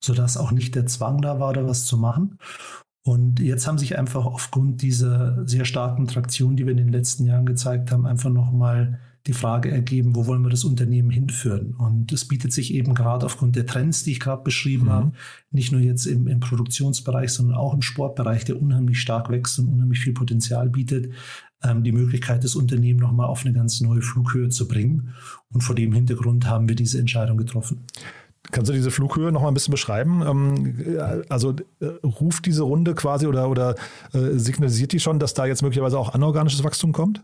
Sodass 0.00 0.36
auch 0.36 0.52
nicht 0.52 0.74
der 0.74 0.86
Zwang 0.86 1.20
da 1.20 1.40
war, 1.40 1.52
da 1.52 1.66
was 1.66 1.84
zu 1.84 1.96
machen. 1.96 2.38
Und 3.02 3.40
jetzt 3.40 3.66
haben 3.66 3.78
sich 3.78 3.98
einfach 3.98 4.26
aufgrund 4.26 4.82
dieser 4.82 5.46
sehr 5.46 5.64
starken 5.64 6.06
Traktion, 6.06 6.56
die 6.56 6.66
wir 6.66 6.72
in 6.72 6.76
den 6.76 6.92
letzten 6.92 7.24
Jahren 7.24 7.46
gezeigt 7.46 7.90
haben, 7.90 8.06
einfach 8.06 8.30
nochmal 8.30 9.00
die 9.26 9.32
Frage 9.32 9.70
ergeben, 9.70 10.16
wo 10.16 10.26
wollen 10.26 10.42
wir 10.42 10.50
das 10.50 10.64
Unternehmen 10.64 11.10
hinführen? 11.10 11.74
Und 11.74 12.12
es 12.12 12.26
bietet 12.26 12.52
sich 12.52 12.72
eben 12.72 12.94
gerade 12.94 13.26
aufgrund 13.26 13.56
der 13.56 13.66
Trends, 13.66 14.02
die 14.02 14.12
ich 14.12 14.20
gerade 14.20 14.42
beschrieben 14.42 14.86
mhm. 14.86 14.90
habe, 14.90 15.12
nicht 15.50 15.72
nur 15.72 15.80
jetzt 15.80 16.06
im, 16.06 16.26
im, 16.26 16.40
Produktionsbereich, 16.40 17.30
sondern 17.30 17.56
auch 17.56 17.74
im 17.74 17.82
Sportbereich, 17.82 18.44
der 18.44 18.60
unheimlich 18.60 19.00
stark 19.00 19.30
wächst 19.30 19.58
und 19.58 19.68
unheimlich 19.68 20.00
viel 20.00 20.14
Potenzial 20.14 20.70
bietet, 20.70 21.12
ähm, 21.62 21.84
die 21.84 21.92
Möglichkeit, 21.92 22.42
das 22.42 22.56
Unternehmen 22.56 23.00
nochmal 23.00 23.26
auf 23.26 23.44
eine 23.44 23.52
ganz 23.52 23.80
neue 23.80 24.02
Flughöhe 24.02 24.48
zu 24.48 24.66
bringen. 24.66 25.14
Und 25.50 25.62
vor 25.62 25.74
dem 25.74 25.92
Hintergrund 25.92 26.46
haben 26.46 26.68
wir 26.68 26.76
diese 26.76 26.98
Entscheidung 26.98 27.36
getroffen. 27.36 27.84
Kannst 28.50 28.70
du 28.70 28.72
diese 28.72 28.90
Flughöhe 28.90 29.30
noch 29.30 29.42
mal 29.42 29.48
ein 29.48 29.54
bisschen 29.54 29.72
beschreiben? 29.72 30.22
Ähm, 30.26 31.24
also 31.28 31.54
äh, 31.80 31.86
ruft 32.04 32.46
diese 32.46 32.62
Runde 32.62 32.94
quasi 32.94 33.26
oder, 33.26 33.48
oder 33.48 33.74
äh, 34.12 34.38
signalisiert 34.38 34.92
die 34.92 35.00
schon, 35.00 35.18
dass 35.18 35.34
da 35.34 35.46
jetzt 35.46 35.62
möglicherweise 35.62 35.98
auch 35.98 36.14
anorganisches 36.14 36.64
Wachstum 36.64 36.92
kommt? 36.92 37.22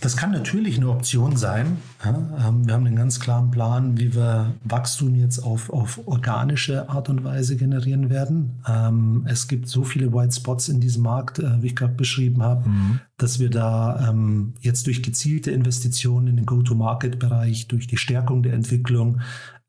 Das 0.00 0.16
kann 0.16 0.32
natürlich 0.32 0.76
eine 0.76 0.90
Option 0.90 1.36
sein. 1.36 1.78
Ähm, 2.04 2.66
wir 2.66 2.74
haben 2.74 2.84
einen 2.84 2.96
ganz 2.96 3.20
klaren 3.20 3.50
Plan, 3.52 3.96
wie 3.96 4.14
wir 4.14 4.52
Wachstum 4.64 5.14
jetzt 5.14 5.38
auf, 5.38 5.70
auf 5.70 6.00
organische 6.06 6.88
Art 6.88 7.08
und 7.08 7.22
Weise 7.22 7.56
generieren 7.56 8.10
werden. 8.10 8.60
Ähm, 8.68 9.24
es 9.26 9.46
gibt 9.46 9.68
so 9.68 9.84
viele 9.84 10.12
White 10.12 10.34
Spots 10.34 10.68
in 10.68 10.80
diesem 10.80 11.04
Markt, 11.04 11.38
äh, 11.38 11.62
wie 11.62 11.68
ich 11.68 11.76
gerade 11.76 11.94
beschrieben 11.94 12.42
habe, 12.42 12.68
mhm. 12.68 13.00
dass 13.16 13.38
wir 13.38 13.48
da 13.48 14.14
jetzt 14.60 14.86
durch 14.86 15.02
gezielte 15.02 15.52
Investitionen 15.52 16.26
in 16.26 16.36
den 16.36 16.46
Go-to-Market-Bereich, 16.46 17.68
durch 17.68 17.86
die 17.86 17.96
Stärkung 17.96 18.42
der 18.42 18.54
Entwicklung 18.54 19.20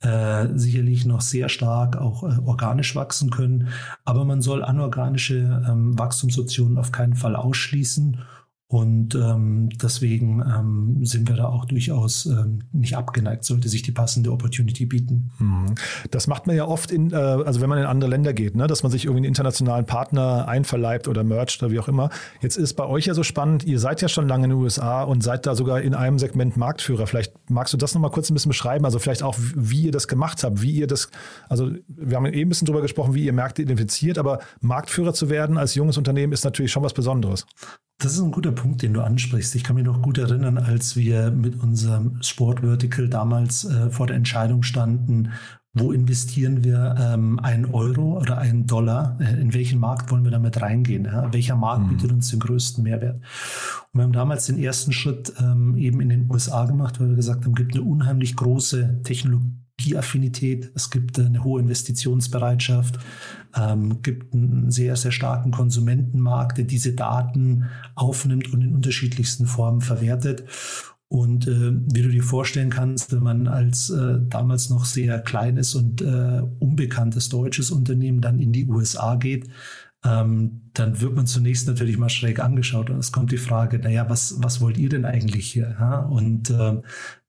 äh, 0.06 0.58
sicherlich 0.58 1.06
noch 1.06 1.22
sehr 1.22 1.50
stark 1.50 1.98
auch 1.98 2.24
äh, 2.24 2.38
organisch 2.46 2.96
wachsen 2.96 3.32
können. 3.32 3.70
Aber 4.04 4.24
man 4.24 4.42
soll 4.42 4.64
anorganische 4.64 5.64
ähm, 5.68 5.98
Wachstumsoptionen 5.98 6.78
auf 6.78 6.92
keinen 6.92 7.16
Fall 7.16 7.36
ausschließen. 7.36 8.20
Und 8.68 9.14
ähm, 9.14 9.70
deswegen 9.80 10.42
ähm, 10.42 11.06
sind 11.06 11.30
wir 11.30 11.36
da 11.36 11.46
auch 11.46 11.66
durchaus 11.66 12.26
ähm, 12.26 12.64
nicht 12.72 12.98
abgeneigt, 12.98 13.46
sollte 13.46 13.70
sich 13.70 13.84
die 13.84 13.92
passende 13.92 14.32
Opportunity 14.32 14.88
bieten. 14.88 15.30
Mhm. 15.38 15.76
Das 16.10 16.26
macht 16.26 16.48
man 16.48 16.56
ja 16.56 16.66
oft, 16.66 16.90
in, 16.90 17.12
äh, 17.12 17.16
also 17.16 17.62
wenn 17.62 17.70
man 17.70 17.78
in 17.78 17.86
andere 17.86 18.10
Länder 18.10 18.34
geht, 18.34 18.56
ne, 18.56 18.66
dass 18.66 18.82
man 18.82 18.92
sich 18.92 19.06
irgendwie 19.06 19.20
einen 19.20 19.26
internationalen 19.26 19.86
Partner 19.86 20.48
einverleibt 20.48 21.08
oder 21.08 21.24
mercht 21.24 21.62
oder 21.62 21.72
wie 21.72 21.80
auch 21.80 21.88
immer. 21.88 22.10
Jetzt 22.42 22.58
ist 22.58 22.74
bei 22.74 22.88
euch 22.88 23.06
ja 23.06 23.14
so 23.14 23.22
spannend, 23.22 23.66
ihr 23.66 23.80
seid 23.80 24.02
ja 24.02 24.08
schon 24.08 24.28
lange 24.28 24.46
in 24.46 24.50
den 24.50 24.60
USA 24.60 25.04
und 25.04 25.22
seid 25.22 25.46
da 25.46 25.54
sogar 25.54 25.82
in 25.82 25.94
einem 25.94 26.18
Segment 26.18 26.58
Marktführer. 26.58 27.06
Vielleicht 27.06 27.34
magst 27.52 27.72
du 27.72 27.78
das 27.78 27.94
nochmal 27.94 28.10
kurz 28.10 28.32
ein 28.32 28.34
bisschen 28.34 28.50
beschreiben, 28.50 28.84
also 28.84 28.98
vielleicht 28.98 29.22
auch, 29.22 29.36
wie 29.38 29.84
ihr 29.84 29.92
das 29.92 30.08
gemacht 30.08 30.44
habt, 30.44 30.64
wie 30.64 30.72
ihr 30.72 30.88
das, 30.88 31.10
also 31.50 31.70
wir 31.88 32.18
haben 32.18 32.26
eben 32.26 32.48
ein 32.48 32.50
bisschen 32.50 32.66
drüber 32.66 32.82
gesprochen, 32.82 33.14
wie 33.14 33.26
ihr 33.26 33.34
Märkte 33.34 33.62
identifiziert, 33.62 34.18
aber 34.18 34.40
Marktführer 34.60 35.14
zu 35.14 35.30
werden 35.30 35.60
als 35.60 35.76
junges 35.76 36.00
Unternehmen 36.00 36.34
ist 36.34 36.46
natürlich 36.46 36.72
schon 36.72 36.82
was 36.82 36.94
Besonderes. 36.94 37.46
Das 37.98 38.14
ist 38.14 38.20
ein 38.20 38.32
guter 38.32 38.52
Punkt, 38.52 38.82
den 38.82 38.94
du 38.94 39.02
ansprichst. 39.02 39.56
Ich 39.56 39.64
kann 39.64 39.78
mich 39.78 39.86
noch 39.86 40.02
gut 40.02 40.18
erinnern, 40.18 40.58
als 40.58 40.98
wir 40.98 41.32
mit 41.32 41.62
unserem 41.62 42.22
Sportvertical 42.22 43.08
damals 43.08 43.64
äh, 43.64 43.90
vor 43.90 44.08
der 44.08 44.18
Entscheidung 44.18 44.64
standen, 44.64 45.32
wo 45.74 45.92
investieren 45.92 46.64
wir 46.64 46.96
ähm, 46.98 47.40
einen 47.40 47.66
Euro 47.66 48.18
oder 48.20 48.38
einen 48.38 48.66
Dollar? 48.66 49.18
Äh, 49.20 49.40
in 49.40 49.54
welchen 49.54 49.80
Markt 49.80 50.12
wollen 50.12 50.24
wir 50.24 50.32
damit 50.32 50.62
reingehen? 50.62 51.06
Ja? 51.06 51.32
Welcher 51.34 51.56
Markt 51.56 51.84
mhm. 51.84 51.90
bietet 51.90 52.12
uns 52.12 52.30
den 52.30 52.40
größten 52.40 52.84
Mehrwert? 52.84 53.16
Und 53.92 54.00
wir 54.00 54.04
haben 54.04 54.14
damals 54.14 54.46
den 54.46 54.58
ersten 54.58 54.92
Schritt 54.92 55.34
ähm, 55.40 55.78
eben 55.78 56.02
in 56.02 56.10
den 56.10 56.32
USA 56.32 56.66
gemacht, 56.66 57.00
weil 57.00 57.10
wir 57.10 57.16
gesagt 57.16 57.46
haben, 57.46 57.54
es 57.54 57.58
gibt 57.58 57.76
eine 57.76 57.84
unheimlich 57.84 58.36
große 58.36 59.02
Technologie 59.04 59.65
Affinität, 59.96 60.72
es 60.74 60.90
gibt 60.90 61.20
eine 61.20 61.44
hohe 61.44 61.62
Investitionsbereitschaft, 61.62 62.98
ähm, 63.56 64.02
gibt 64.02 64.34
einen 64.34 64.72
sehr, 64.72 64.96
sehr 64.96 65.12
starken 65.12 65.52
Konsumentenmarkt, 65.52 66.58
der 66.58 66.66
diese 66.66 66.94
Daten 66.94 67.66
aufnimmt 67.94 68.52
und 68.52 68.62
in 68.62 68.74
unterschiedlichsten 68.74 69.46
Formen 69.46 69.82
verwertet. 69.82 70.44
Und 71.08 71.48
äh, 71.48 71.72
wie 71.94 72.02
du 72.02 72.10
dir 72.10 72.24
vorstellen 72.24 72.72
kannst, 72.72 73.14
wenn 73.14 73.22
man 73.22 73.48
als 73.48 73.90
äh, 73.90 74.20
damals 74.28 74.70
noch 74.70 74.86
sehr 74.86 75.20
kleines 75.20 75.76
und 75.76 76.02
äh, 76.02 76.42
unbekanntes 76.60 77.30
deutsches 77.30 77.70
Unternehmen 77.70 78.22
dann 78.22 78.40
in 78.40 78.52
die 78.52 78.66
USA 78.66 79.16
geht, 79.16 79.48
ähm, 80.04 80.62
dann 80.74 81.02
wird 81.02 81.16
man 81.16 81.26
zunächst 81.26 81.68
natürlich 81.68 81.98
mal 81.98 82.10
schräg 82.10 82.40
angeschaut 82.40 82.90
und 82.90 83.00
es 83.00 83.12
kommt 83.12 83.32
die 83.32 83.38
Frage, 83.38 83.80
naja, 83.80 84.10
was, 84.10 84.36
was 84.40 84.62
wollt 84.62 84.78
ihr 84.78 84.90
denn 84.90 85.06
eigentlich 85.06 85.52
hier? 85.52 85.76
Ja? 85.80 86.00
Und 86.00 86.50
äh, 86.50 86.82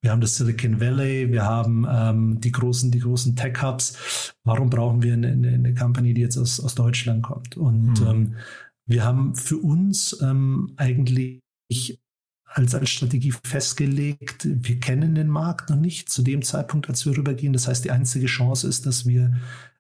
wir 0.07 0.13
haben 0.13 0.21
das 0.21 0.37
Silicon 0.37 0.79
Valley, 0.79 1.33
wir 1.33 1.45
haben 1.45 1.85
ähm, 1.91 2.41
die 2.41 2.53
großen, 2.53 2.93
die 2.93 3.01
großen 3.01 3.35
Tech-Hubs. 3.35 4.33
Warum 4.45 4.71
brauchen 4.71 5.03
wir 5.03 5.15
eine, 5.15 5.27
eine, 5.27 5.75
Company, 5.75 6.15
die 6.15 6.21
jetzt 6.21 6.37
aus, 6.37 6.61
aus 6.61 6.77
Deutschland 6.77 7.25
kommt? 7.25 7.57
Und 7.57 8.01
mhm. 8.01 8.07
ähm, 8.07 8.35
wir 8.87 9.05
haben 9.05 9.35
für 9.35 9.57
uns 9.57 10.17
ähm, 10.23 10.75
eigentlich 10.77 11.41
als, 12.45 12.77
als 12.77 12.89
Strategie 12.89 13.35
festgelegt, 13.43 14.47
wir 14.49 14.79
kennen 14.79 15.17
den 15.17 15.27
Markt 15.27 15.71
noch 15.71 15.77
nicht 15.77 16.09
zu 16.09 16.23
dem 16.23 16.43
Zeitpunkt, 16.43 16.89
als 16.89 17.05
wir 17.05 17.19
rübergehen. 17.19 17.53
Das 17.53 17.67
heißt, 17.67 17.85
die 17.85 17.91
einzige 17.91 18.27
Chance 18.27 18.69
ist, 18.69 18.87
dass 18.87 19.07
wir 19.07 19.35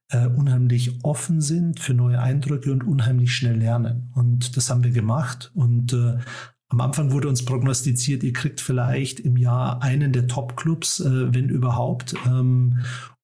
äh, 0.08 0.26
unheimlich 0.26 1.04
offen 1.04 1.40
sind 1.40 1.78
für 1.78 1.94
neue 1.94 2.20
Eindrücke 2.20 2.72
und 2.72 2.82
unheimlich 2.82 3.32
schnell 3.32 3.58
lernen. 3.58 4.10
Und 4.16 4.56
das 4.56 4.70
haben 4.70 4.82
wir 4.82 4.90
gemacht. 4.90 5.52
Und 5.54 5.92
äh, 5.92 6.18
am 6.68 6.80
Anfang 6.80 7.12
wurde 7.12 7.28
uns 7.28 7.44
prognostiziert, 7.44 8.22
ihr 8.22 8.32
kriegt 8.32 8.60
vielleicht 8.60 9.20
im 9.20 9.36
Jahr 9.36 9.82
einen 9.82 10.12
der 10.12 10.26
Top-Clubs, 10.26 11.00
äh, 11.00 11.34
wenn 11.34 11.48
überhaupt. 11.48 12.14
Ähm, 12.26 12.80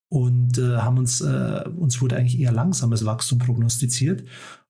und 0.09 0.59
äh, 0.59 0.77
haben 0.77 0.99
uns, 0.99 1.23
äh, 1.23 1.65
uns 1.77 2.01
wurde 2.03 2.17
eigentlich 2.17 2.39
eher 2.39 2.53
langsames 2.53 3.07
Wachstum 3.07 3.39
prognostiziert. 3.39 4.25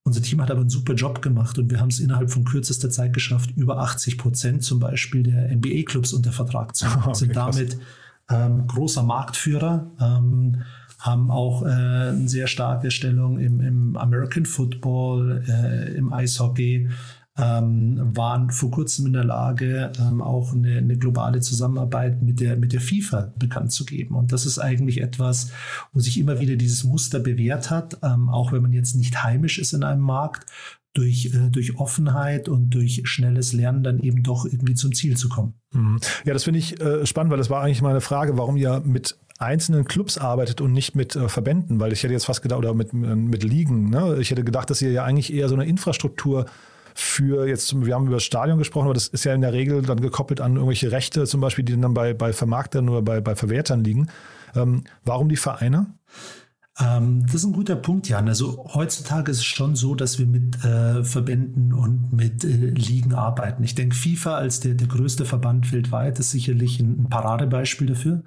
Unser 0.05 0.23
Team 0.23 0.41
hat 0.41 0.51
aber 0.51 0.61
einen 0.61 0.71
super 0.71 0.95
Job 0.95 1.21
gemacht 1.21 1.59
und 1.59 1.71
wir 1.71 1.81
haben 1.81 1.89
es 1.89 2.01
innerhalb 2.01 2.31
von 2.31 2.45
kürzester 2.45 2.91
Zeit 2.91 3.13
geschafft, 3.13 3.51
über 3.57 3.79
80 3.79 4.19
Prozent 4.19 4.63
zum 4.63 4.79
Beispiel 4.79 5.23
der 5.23 5.55
NBA-Clubs 5.55 6.13
unter 6.13 6.33
Vertrag 6.33 6.75
zu 6.75 6.85
machen. 6.87 7.11
Okay, 7.11 7.19
sind 7.19 7.37
damit 7.37 7.79
ähm, 8.31 8.67
großer 8.67 9.03
Marktführer. 9.03 9.91
Ähm, 10.01 10.63
haben 10.99 11.33
auch 11.33 11.63
äh, 11.63 11.67
eine 11.67 12.29
sehr 12.29 12.47
starke 12.47 12.93
Stellung 12.93 13.39
im, 13.41 13.61
im 13.61 13.97
American 13.97 14.47
Football, 14.47 15.43
äh, 15.49 15.95
im 15.97 16.13
Eishockey, 16.13 16.89
ähm, 17.39 17.99
waren 18.15 18.51
vor 18.51 18.71
kurzem 18.71 19.07
in 19.07 19.15
der 19.15 19.25
Lage, 19.25 19.91
ähm, 19.99 20.21
auch 20.21 20.53
eine, 20.53 20.79
eine, 20.79 20.99
globale 20.99 21.41
Zusammenarbeit 21.41 22.23
mit 22.23 22.41
der, 22.41 22.57
mit 22.57 22.75
der 22.75 22.81
FIFA 22.81 23.33
bekannt 23.39 23.73
zu 23.73 23.87
geben. 23.87 24.17
Und 24.17 24.33
das 24.33 24.45
ist 24.45 24.59
eigentlich 24.59 25.01
etwas, 25.01 25.51
wo 25.93 26.01
sich 26.01 26.19
immer 26.19 26.41
wieder 26.41 26.57
dieses 26.57 26.85
Muster 26.85 27.21
bewährt 27.21 27.71
hat, 27.71 27.99
ähm, 28.03 28.29
auch 28.29 28.53
wenn 28.53 28.61
man 28.61 28.73
jetzt 28.73 28.97
nicht 28.97 29.23
heimisch 29.23 29.59
ist 29.59 29.73
in 29.73 29.83
einem 29.83 30.03
Markt, 30.03 30.47
durch, 30.95 31.33
äh, 31.33 31.49
durch 31.51 31.79
Offenheit 31.79 32.51
und 32.51 32.71
durch 32.71 33.01
schnelles 33.05 33.55
Lernen 33.55 33.83
dann 33.83 34.01
eben 34.01 34.23
doch 34.23 34.45
irgendwie 34.45 34.75
zum 34.75 34.93
Ziel 34.93 35.17
zu 35.17 35.31
kommen. 35.31 35.55
Mhm. 35.73 36.01
Ja, 36.25 36.35
das 36.35 36.45
finde 36.45 36.59
ich 36.59 36.81
äh, 36.83 37.07
spannend, 37.07 37.31
weil 37.31 37.39
das 37.39 37.49
war 37.49 37.63
eigentlich 37.63 37.81
meine 37.81 38.03
Frage, 38.03 38.37
warum 38.37 38.59
ihr 38.59 38.83
mit 38.85 39.17
einzelnen 39.39 39.87
Clubs 39.87 40.19
arbeitet 40.19 40.61
und 40.61 40.73
nicht 40.73 40.95
mit 40.95 41.17
äh, 41.17 41.31
Verbänden, 41.31 41.81
weil 41.81 41.93
ich 41.93 42.03
hätte 42.03 42.13
jetzt 42.13 42.27
fast 42.27 42.43
gedacht, 42.43 42.59
oder 42.59 42.75
mit, 42.75 42.93
mit 42.93 43.43
Ligen, 43.43 43.89
ne? 43.89 44.19
ich 44.21 44.31
hätte 44.31 44.45
gedacht, 44.45 44.69
dass 44.69 44.83
ihr 44.83 44.93
ja 44.93 45.05
eigentlich 45.05 45.33
eher 45.33 45.49
so 45.49 45.55
eine 45.55 45.65
Infrastruktur 45.65 46.47
für 46.95 47.47
jetzt, 47.47 47.75
wir 47.85 47.95
haben 47.95 48.07
über 48.07 48.17
das 48.17 48.25
Stadion 48.25 48.59
gesprochen, 48.59 48.87
aber 48.87 48.95
das 48.95 49.09
ist 49.09 49.25
ja 49.25 49.35
in 49.35 49.41
der 49.41 49.53
Regel 49.53 49.83
dann 49.83 50.01
gekoppelt 50.01 50.41
an 50.41 50.55
irgendwelche 50.55 50.93
Rechte, 50.93 51.27
zum 51.27 51.41
Beispiel, 51.41 51.65
die 51.65 51.81
dann 51.81 51.95
bei, 51.95 52.15
bei 52.15 52.33
Vermarktern 52.33 52.89
oder 52.89 53.03
bei, 53.03 53.21
bei 53.21 53.35
Verwertern 53.35 53.85
liegen. 53.85 54.09
Ähm, 54.55 54.85
warum 55.05 55.29
die 55.29 55.37
Vereine? 55.37 55.87
Ähm, 56.79 57.25
das 57.27 57.37
ist 57.37 57.45
ein 57.45 57.53
guter 57.53 57.77
Punkt, 57.77 58.09
Jan. 58.09 58.29
Also 58.29 58.67
heutzutage 58.73 59.31
ist 59.31 59.39
es 59.39 59.45
schon 59.45 59.77
so, 59.77 59.95
dass 59.95 60.19
wir 60.19 60.27
mit 60.27 60.65
äh, 60.65 61.05
Verbänden 61.05 61.73
und 61.73 62.13
mit 62.13 62.45
äh, 62.45 62.49
Ligen 62.49 63.15
arbeiten. 63.15 63.63
Ich 63.63 63.75
denke, 63.75 63.95
FIFA 63.95 64.37
als 64.37 64.61
der, 64.61 64.75
der 64.75 64.89
größte 64.89 65.25
Verband 65.25 65.73
weltweit 65.73 66.19
ist 66.19 66.31
sicherlich 66.31 66.81
ein, 66.81 67.05
ein 67.05 67.09
Paradebeispiel 67.11 67.89
dafür. 67.89 68.23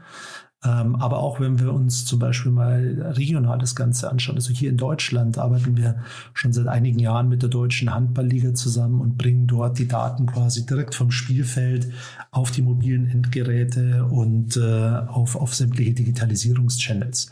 Ähm, 0.65 0.95
aber 0.95 1.19
auch 1.19 1.39
wenn 1.39 1.59
wir 1.59 1.71
uns 1.71 2.05
zum 2.05 2.17
Beispiel 2.17 2.51
mal 2.51 3.13
regional 3.15 3.59
das 3.59 3.75
Ganze 3.75 4.09
anschauen, 4.09 4.35
also 4.35 4.51
hier 4.51 4.69
in 4.69 4.77
Deutschland 4.77 5.37
arbeiten 5.37 5.77
wir 5.77 6.03
schon 6.33 6.53
seit 6.53 6.67
einigen 6.67 6.97
Jahren 6.97 7.29
mit 7.29 7.43
der 7.43 7.49
Deutschen 7.49 7.93
Handballliga 7.93 8.53
zusammen 8.55 8.99
und 8.99 9.17
bringen 9.17 9.45
dort 9.45 9.77
die 9.77 9.87
Daten 9.87 10.25
quasi 10.25 10.65
direkt 10.65 10.95
vom 10.95 11.11
Spielfeld 11.11 11.91
auf 12.31 12.49
die 12.49 12.63
mobilen 12.63 13.07
Endgeräte 13.07 14.05
und 14.05 14.57
äh, 14.57 14.61
auf, 15.07 15.35
auf 15.35 15.53
sämtliche 15.53 15.93
Digitalisierungschannels. 15.93 17.31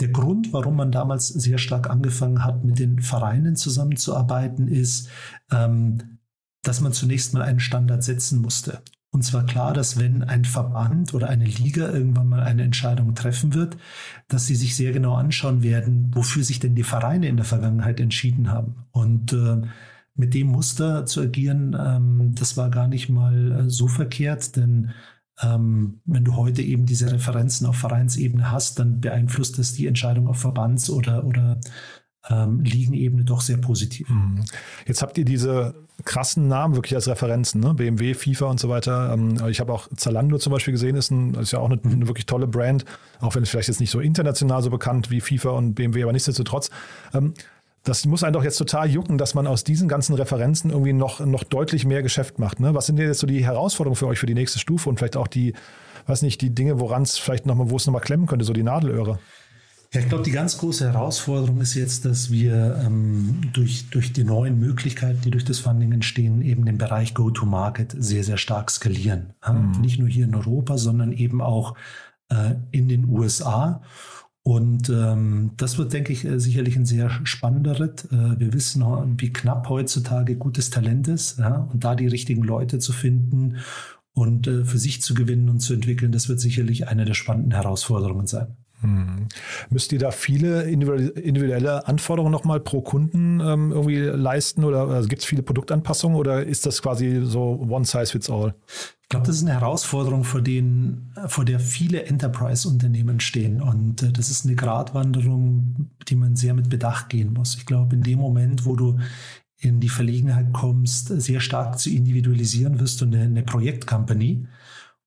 Der 0.00 0.08
Grund, 0.08 0.52
warum 0.52 0.76
man 0.76 0.92
damals 0.92 1.28
sehr 1.28 1.58
stark 1.58 1.90
angefangen 1.90 2.42
hat, 2.42 2.64
mit 2.64 2.78
den 2.78 3.00
Vereinen 3.00 3.56
zusammenzuarbeiten, 3.56 4.68
ist, 4.68 5.10
ähm, 5.50 6.18
dass 6.62 6.80
man 6.80 6.92
zunächst 6.92 7.34
mal 7.34 7.42
einen 7.42 7.60
Standard 7.60 8.02
setzen 8.02 8.40
musste. 8.40 8.80
Und 9.14 9.22
zwar 9.22 9.44
klar, 9.44 9.74
dass 9.74 10.00
wenn 10.00 10.22
ein 10.22 10.46
Verband 10.46 11.12
oder 11.12 11.28
eine 11.28 11.44
Liga 11.44 11.90
irgendwann 11.90 12.28
mal 12.28 12.42
eine 12.42 12.62
Entscheidung 12.62 13.14
treffen 13.14 13.52
wird, 13.52 13.76
dass 14.28 14.46
sie 14.46 14.54
sich 14.54 14.74
sehr 14.74 14.92
genau 14.92 15.14
anschauen 15.14 15.62
werden, 15.62 16.10
wofür 16.14 16.42
sich 16.42 16.60
denn 16.60 16.74
die 16.74 16.82
Vereine 16.82 17.28
in 17.28 17.36
der 17.36 17.44
Vergangenheit 17.44 18.00
entschieden 18.00 18.50
haben. 18.50 18.86
Und 18.90 19.34
äh, 19.34 19.60
mit 20.14 20.32
dem 20.32 20.48
Muster 20.48 21.04
zu 21.04 21.20
agieren, 21.20 21.76
ähm, 21.78 22.34
das 22.34 22.56
war 22.56 22.70
gar 22.70 22.88
nicht 22.88 23.10
mal 23.10 23.52
äh, 23.52 23.70
so 23.70 23.86
verkehrt, 23.86 24.56
denn 24.56 24.92
ähm, 25.42 26.00
wenn 26.06 26.24
du 26.24 26.36
heute 26.36 26.62
eben 26.62 26.86
diese 26.86 27.12
Referenzen 27.12 27.66
auf 27.66 27.76
Vereinsebene 27.76 28.50
hast, 28.50 28.78
dann 28.78 29.00
beeinflusst 29.00 29.58
das 29.58 29.74
die 29.74 29.86
Entscheidung 29.86 30.26
auf 30.26 30.38
Verbands- 30.38 30.90
oder, 30.90 31.24
oder 31.24 31.60
ähm, 32.28 32.60
liegen 32.60 32.94
eben 32.94 33.24
doch 33.24 33.40
sehr 33.40 33.56
positiv. 33.58 34.08
Mhm. 34.08 34.44
Jetzt 34.86 35.02
habt 35.02 35.18
ihr 35.18 35.24
diese 35.24 35.74
krassen 36.04 36.48
Namen 36.48 36.74
wirklich 36.74 36.94
als 36.94 37.08
Referenzen, 37.08 37.60
ne? 37.60 37.74
BMW, 37.74 38.14
FIFA 38.14 38.46
und 38.46 38.60
so 38.60 38.68
weiter. 38.68 39.12
Ähm, 39.12 39.36
ich 39.48 39.60
habe 39.60 39.72
auch 39.72 39.88
Zalando 39.96 40.38
zum 40.38 40.52
Beispiel 40.52 40.72
gesehen, 40.72 40.96
ist, 40.96 41.10
ein, 41.10 41.34
ist 41.34 41.52
ja 41.52 41.58
auch 41.58 41.70
eine, 41.70 41.80
eine, 41.84 42.06
wirklich 42.06 42.26
tolle 42.26 42.46
Brand, 42.46 42.84
auch 43.20 43.34
wenn 43.34 43.42
es 43.42 43.50
vielleicht 43.50 43.68
jetzt 43.68 43.80
nicht 43.80 43.90
so 43.90 44.00
international 44.00 44.62
so 44.62 44.70
bekannt 44.70 45.10
wie 45.10 45.20
FIFA 45.20 45.50
und 45.50 45.74
BMW, 45.74 46.02
aber 46.02 46.12
nichtsdestotrotz. 46.12 46.70
Ähm, 47.14 47.34
das 47.84 48.06
muss 48.06 48.22
einen 48.22 48.32
doch 48.32 48.44
jetzt 48.44 48.58
total 48.58 48.88
jucken, 48.88 49.18
dass 49.18 49.34
man 49.34 49.48
aus 49.48 49.64
diesen 49.64 49.88
ganzen 49.88 50.14
Referenzen 50.14 50.70
irgendwie 50.70 50.92
noch, 50.92 51.18
noch 51.18 51.42
deutlich 51.42 51.84
mehr 51.84 52.02
Geschäft 52.02 52.38
macht. 52.38 52.60
Ne? 52.60 52.74
Was 52.74 52.86
sind 52.86 52.96
denn 52.96 53.08
jetzt 53.08 53.18
so 53.18 53.26
die 53.26 53.44
Herausforderungen 53.44 53.96
für 53.96 54.06
euch 54.06 54.20
für 54.20 54.26
die 54.26 54.34
nächste 54.34 54.60
Stufe 54.60 54.88
und 54.88 54.98
vielleicht 54.98 55.16
auch 55.16 55.26
die, 55.26 55.54
weiß 56.06 56.22
nicht, 56.22 56.40
die 56.40 56.54
Dinge, 56.54 56.78
woran 56.78 57.02
es 57.02 57.18
vielleicht 57.18 57.44
nochmal, 57.44 57.70
wo 57.70 57.76
es 57.76 57.86
nochmal 57.86 58.02
klemmen 58.02 58.26
könnte, 58.26 58.44
so 58.44 58.52
die 58.52 58.62
Nadelöhre? 58.62 59.18
Ja, 59.92 60.00
ich 60.00 60.08
glaube, 60.08 60.24
die 60.24 60.30
ganz 60.30 60.56
große 60.56 60.90
Herausforderung 60.90 61.60
ist 61.60 61.74
jetzt, 61.74 62.06
dass 62.06 62.30
wir 62.30 62.80
ähm, 62.82 63.40
durch, 63.52 63.90
durch 63.90 64.14
die 64.14 64.24
neuen 64.24 64.58
Möglichkeiten, 64.58 65.20
die 65.20 65.30
durch 65.30 65.44
das 65.44 65.58
Funding 65.58 65.92
entstehen, 65.92 66.40
eben 66.40 66.64
den 66.64 66.78
Bereich 66.78 67.12
Go-to-Market 67.12 67.94
sehr, 67.98 68.24
sehr 68.24 68.38
stark 68.38 68.70
skalieren. 68.70 69.34
Mhm. 69.46 69.82
Nicht 69.82 69.98
nur 69.98 70.08
hier 70.08 70.24
in 70.24 70.34
Europa, 70.34 70.78
sondern 70.78 71.12
eben 71.12 71.42
auch 71.42 71.76
äh, 72.30 72.54
in 72.70 72.88
den 72.88 73.06
USA. 73.06 73.82
Und 74.42 74.88
ähm, 74.88 75.52
das 75.58 75.76
wird, 75.76 75.92
denke 75.92 76.14
ich, 76.14 76.24
äh, 76.24 76.40
sicherlich 76.40 76.76
ein 76.76 76.86
sehr 76.86 77.10
spannender 77.24 77.78
Ritt. 77.78 78.06
Äh, 78.10 78.40
wir 78.40 78.54
wissen, 78.54 78.82
wie 79.18 79.32
knapp 79.32 79.68
heutzutage 79.68 80.36
gutes 80.36 80.70
Talent 80.70 81.06
ist. 81.06 81.38
Ja? 81.38 81.68
Und 81.70 81.84
da 81.84 81.94
die 81.94 82.08
richtigen 82.08 82.42
Leute 82.42 82.78
zu 82.78 82.94
finden 82.94 83.58
und 84.14 84.46
äh, 84.46 84.64
für 84.64 84.78
sich 84.78 85.02
zu 85.02 85.12
gewinnen 85.12 85.50
und 85.50 85.60
zu 85.60 85.74
entwickeln, 85.74 86.12
das 86.12 86.30
wird 86.30 86.40
sicherlich 86.40 86.88
eine 86.88 87.04
der 87.04 87.14
spannenden 87.14 87.52
Herausforderungen 87.52 88.26
sein. 88.26 88.56
Hm. 88.82 89.28
Müsst 89.70 89.92
ihr 89.92 89.98
da 89.98 90.10
viele 90.10 90.64
individuelle 90.64 91.86
Anforderungen 91.86 92.32
nochmal 92.32 92.60
pro 92.60 92.82
Kunden 92.82 93.40
ähm, 93.40 93.70
irgendwie 93.70 93.98
leisten 93.98 94.64
oder 94.64 94.88
also 94.88 95.08
gibt 95.08 95.22
es 95.22 95.26
viele 95.26 95.42
Produktanpassungen 95.42 96.18
oder 96.18 96.44
ist 96.44 96.66
das 96.66 96.82
quasi 96.82 97.22
so 97.24 97.64
one 97.68 97.84
size 97.84 98.06
fits 98.06 98.28
all? 98.28 98.54
Ich 99.02 99.08
glaube, 99.08 99.26
das 99.26 99.36
ist 99.36 99.42
eine 99.42 99.52
Herausforderung, 99.52 100.24
vor, 100.24 100.40
denen, 100.40 101.14
vor 101.26 101.44
der 101.44 101.60
viele 101.60 102.04
Enterprise-Unternehmen 102.04 103.20
stehen. 103.20 103.60
Und 103.60 104.02
äh, 104.02 104.10
das 104.10 104.30
ist 104.30 104.46
eine 104.46 104.56
Gratwanderung, 104.56 105.90
die 106.08 106.16
man 106.16 106.34
sehr 106.34 106.54
mit 106.54 106.70
Bedacht 106.70 107.10
gehen 107.10 107.34
muss. 107.34 107.54
Ich 107.56 107.66
glaube, 107.66 107.94
in 107.94 108.02
dem 108.02 108.18
Moment, 108.18 108.64
wo 108.64 108.74
du 108.74 108.98
in 109.58 109.80
die 109.80 109.90
Verlegenheit 109.90 110.52
kommst, 110.52 111.08
sehr 111.08 111.40
stark 111.40 111.78
zu 111.78 111.90
individualisieren, 111.90 112.80
wirst 112.80 113.00
du 113.00 113.04
eine, 113.04 113.20
eine 113.20 113.42
Projektcompany 113.42 114.46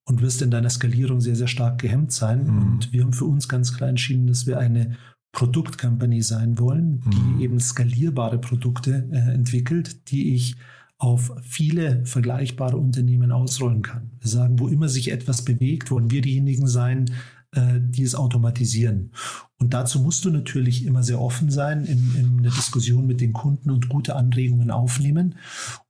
und 0.05 0.21
wirst 0.21 0.41
in 0.41 0.51
deiner 0.51 0.69
Skalierung 0.69 1.19
sehr, 1.19 1.35
sehr 1.35 1.47
stark 1.47 1.79
gehemmt 1.79 2.11
sein. 2.11 2.43
Mhm. 2.43 2.61
Und 2.61 2.93
wir 2.93 3.03
haben 3.03 3.13
für 3.13 3.25
uns 3.25 3.49
ganz 3.49 3.75
klar 3.75 3.89
entschieden, 3.89 4.27
dass 4.27 4.45
wir 4.45 4.59
eine 4.59 4.97
Produktcompany 5.31 6.21
sein 6.21 6.57
wollen, 6.59 7.01
die 7.11 7.17
mhm. 7.17 7.41
eben 7.41 7.59
skalierbare 7.59 8.39
Produkte 8.39 9.07
äh, 9.11 9.33
entwickelt, 9.33 10.09
die 10.11 10.33
ich 10.33 10.55
auf 10.97 11.31
viele 11.43 12.05
vergleichbare 12.05 12.77
Unternehmen 12.77 13.31
ausrollen 13.33 13.81
kann. 13.81 14.11
Wir 14.21 14.29
sagen, 14.29 14.59
wo 14.59 14.69
immer 14.69 14.87
sich 14.87 15.11
etwas 15.11 15.43
bewegt, 15.43 15.91
wollen 15.91 16.09
wir 16.09 16.21
diejenigen 16.21 16.67
sein, 16.67 17.11
äh, 17.55 17.79
die 17.79 18.03
es 18.03 18.15
automatisieren. 18.15 19.11
Und 19.57 19.73
dazu 19.73 19.99
musst 19.99 20.25
du 20.25 20.29
natürlich 20.29 20.85
immer 20.85 21.03
sehr 21.03 21.19
offen 21.21 21.49
sein 21.49 21.85
in, 21.85 22.15
in 22.15 22.43
der 22.43 22.51
Diskussion 22.51 23.07
mit 23.07 23.21
den 23.21 23.33
Kunden 23.33 23.71
und 23.71 23.89
gute 23.89 24.15
Anregungen 24.15 24.69
aufnehmen 24.69 25.35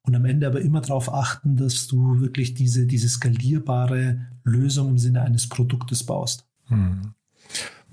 und 0.04 0.16
am 0.16 0.26
Ende 0.26 0.48
aber 0.48 0.62
immer 0.62 0.82
darauf 0.82 1.14
achten, 1.14 1.58
dass 1.58 1.88
du 1.88 2.20
wirklich 2.22 2.54
diese, 2.54 2.86
diese 2.86 3.10
skalierbare 3.10 4.28
Lösung 4.44 4.90
im 4.90 4.98
Sinne 4.98 5.24
eines 5.24 5.50
Produktes 5.50 6.04
baust. 6.04 6.46
Hm. 6.66 7.14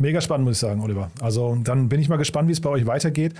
Mega 0.02 0.20
spannend, 0.20 0.46
muss 0.46 0.56
ich 0.56 0.58
sagen, 0.58 0.80
Oliver. 0.80 1.12
Also 1.20 1.56
dann 1.62 1.88
bin 1.88 2.00
ich 2.00 2.08
mal 2.08 2.16
gespannt, 2.16 2.48
wie 2.48 2.52
es 2.52 2.60
bei 2.60 2.68
euch 2.68 2.86
weitergeht. 2.86 3.34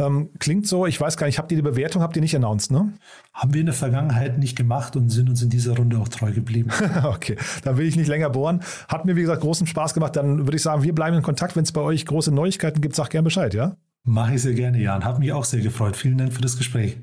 Ähm, 0.00 0.30
klingt 0.40 0.66
so, 0.66 0.84
ich 0.84 1.00
weiß 1.00 1.16
gar 1.16 1.28
nicht, 1.28 1.38
habt 1.38 1.52
ihr 1.52 1.56
die 1.56 1.62
Bewertung, 1.62 2.02
habt 2.02 2.16
ihr 2.16 2.22
nicht 2.22 2.34
announced, 2.34 2.72
ne? 2.72 2.92
Haben 3.32 3.54
wir 3.54 3.60
in 3.60 3.66
der 3.66 3.74
Vergangenheit 3.74 4.36
nicht 4.36 4.56
gemacht 4.56 4.96
und 4.96 5.10
sind 5.10 5.30
uns 5.30 5.42
in 5.42 5.48
dieser 5.48 5.76
Runde 5.76 5.96
auch 5.96 6.08
treu 6.08 6.32
geblieben. 6.32 6.70
okay, 7.04 7.36
dann 7.62 7.76
will 7.76 7.86
ich 7.86 7.94
nicht 7.94 8.08
länger 8.08 8.30
bohren. 8.30 8.64
Hat 8.88 9.04
mir, 9.04 9.14
wie 9.14 9.20
gesagt, 9.20 9.42
großen 9.42 9.68
Spaß 9.68 9.94
gemacht. 9.94 10.16
Dann 10.16 10.38
würde 10.38 10.56
ich 10.56 10.62
sagen, 10.62 10.82
wir 10.82 10.92
bleiben 10.92 11.16
in 11.16 11.22
Kontakt. 11.22 11.54
Wenn 11.54 11.62
es 11.62 11.70
bei 11.70 11.82
euch 11.82 12.04
große 12.04 12.34
Neuigkeiten 12.34 12.80
gibt, 12.80 12.96
sag 12.96 13.10
gern 13.10 13.22
Bescheid, 13.22 13.54
ja? 13.54 13.76
Mache 14.02 14.34
ich 14.34 14.42
sehr 14.42 14.54
gerne, 14.54 14.80
Jan. 14.80 15.04
Hat 15.04 15.20
mich 15.20 15.32
auch 15.32 15.44
sehr 15.44 15.60
gefreut. 15.60 15.96
Vielen 15.96 16.18
Dank 16.18 16.32
für 16.32 16.42
das 16.42 16.56
Gespräch. 16.56 16.98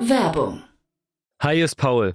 Werbung. 0.00 0.62
Hi, 1.42 1.60
ist 1.60 1.74
Paul. 1.74 2.14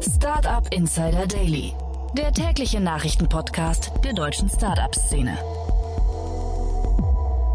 Startup 0.00 0.66
Insider 0.72 1.26
Daily, 1.26 1.72
der 2.16 2.32
tägliche 2.32 2.80
Nachrichtenpodcast 2.80 3.92
der 4.04 4.12
deutschen 4.12 4.48
Startup-Szene. 4.48 5.38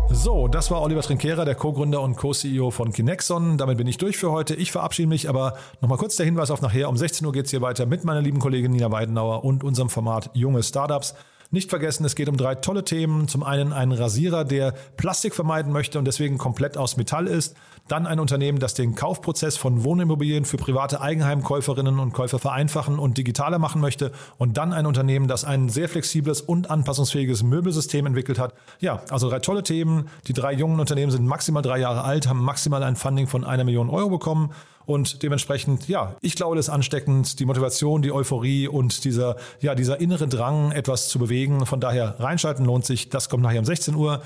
So, 0.09 0.47
das 0.47 0.69
war 0.69 0.81
Oliver 0.81 1.01
Trinkera, 1.01 1.45
der 1.45 1.55
Co-Gründer 1.55 2.01
und 2.01 2.17
Co-CEO 2.17 2.69
von 2.69 2.91
Kinexon. 2.91 3.57
Damit 3.57 3.77
bin 3.77 3.87
ich 3.87 3.97
durch 3.97 4.17
für 4.17 4.31
heute. 4.31 4.55
Ich 4.55 4.71
verabschiede 4.71 5.07
mich, 5.07 5.29
aber 5.29 5.57
nochmal 5.79 5.97
kurz 5.97 6.17
der 6.17 6.25
Hinweis 6.25 6.51
auf 6.51 6.61
nachher. 6.61 6.89
Um 6.89 6.97
16 6.97 7.25
Uhr 7.25 7.31
geht 7.31 7.45
es 7.45 7.51
hier 7.51 7.61
weiter 7.61 7.85
mit 7.85 8.03
meiner 8.03 8.21
lieben 8.21 8.39
Kollegin 8.39 8.71
Nina 8.71 8.91
Weidenauer 8.91 9.45
und 9.45 9.63
unserem 9.63 9.89
Format 9.89 10.29
Junge 10.33 10.63
Startups. 10.63 11.15
Nicht 11.53 11.69
vergessen, 11.69 12.05
es 12.05 12.15
geht 12.15 12.29
um 12.29 12.37
drei 12.37 12.55
tolle 12.55 12.85
Themen. 12.85 13.27
Zum 13.27 13.43
einen 13.43 13.73
einen 13.73 13.91
Rasierer, 13.91 14.45
der 14.45 14.73
Plastik 14.95 15.35
vermeiden 15.35 15.73
möchte 15.73 15.99
und 15.99 16.05
deswegen 16.05 16.37
komplett 16.37 16.77
aus 16.77 16.95
Metall 16.95 17.27
ist. 17.27 17.57
Dann 17.89 18.07
ein 18.07 18.21
Unternehmen, 18.21 18.59
das 18.59 18.73
den 18.73 18.95
Kaufprozess 18.95 19.57
von 19.57 19.83
Wohnimmobilien 19.83 20.45
für 20.45 20.55
private 20.55 21.01
Eigenheimkäuferinnen 21.01 21.99
und 21.99 22.13
Käufer 22.13 22.39
vereinfachen 22.39 22.97
und 22.97 23.17
digitaler 23.17 23.59
machen 23.59 23.81
möchte. 23.81 24.13
Und 24.37 24.55
dann 24.55 24.71
ein 24.71 24.85
Unternehmen, 24.85 25.27
das 25.27 25.43
ein 25.43 25.67
sehr 25.67 25.89
flexibles 25.89 26.39
und 26.39 26.71
anpassungsfähiges 26.71 27.43
Möbelsystem 27.43 28.05
entwickelt 28.05 28.39
hat. 28.39 28.53
Ja, 28.79 29.01
also 29.09 29.29
drei 29.29 29.39
tolle 29.39 29.63
Themen. 29.63 30.07
Die 30.27 30.33
drei 30.33 30.53
jungen 30.53 30.79
Unternehmen 30.79 31.11
sind 31.11 31.27
maximal 31.27 31.61
drei 31.61 31.79
Jahre 31.79 32.05
alt, 32.05 32.29
haben 32.29 32.41
maximal 32.41 32.81
ein 32.81 32.95
Funding 32.95 33.27
von 33.27 33.43
einer 33.43 33.65
Million 33.65 33.89
Euro 33.89 34.09
bekommen. 34.09 34.51
Und 34.85 35.23
dementsprechend, 35.23 35.87
ja, 35.87 36.15
ich 36.21 36.35
glaube, 36.35 36.55
das 36.55 36.67
ist 36.67 36.73
ansteckend, 36.73 37.39
die 37.39 37.45
Motivation, 37.45 38.01
die 38.01 38.11
Euphorie 38.11 38.67
und 38.67 39.03
dieser, 39.03 39.35
ja, 39.59 39.75
dieser 39.75 39.99
innere 39.99 40.27
Drang, 40.27 40.71
etwas 40.71 41.09
zu 41.09 41.19
bewegen. 41.19 41.65
Von 41.65 41.79
daher 41.79 42.19
reinschalten 42.19 42.65
lohnt 42.65 42.85
sich. 42.85 43.09
Das 43.09 43.29
kommt 43.29 43.43
nachher 43.43 43.59
um 43.59 43.65
16 43.65 43.95
Uhr. 43.95 44.21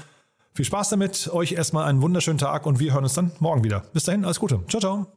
Viel 0.53 0.65
Spaß 0.65 0.89
damit. 0.89 1.29
Euch 1.33 1.51
erstmal 1.51 1.85
einen 1.85 2.01
wunderschönen 2.01 2.37
Tag 2.37 2.65
und 2.65 2.79
wir 2.79 2.93
hören 2.93 3.03
uns 3.03 3.13
dann 3.13 3.31
morgen 3.39 3.63
wieder. 3.63 3.83
Bis 3.93 4.05
dahin, 4.05 4.23
alles 4.23 4.39
Gute. 4.39 4.61
Ciao, 4.69 4.79
ciao. 4.79 5.07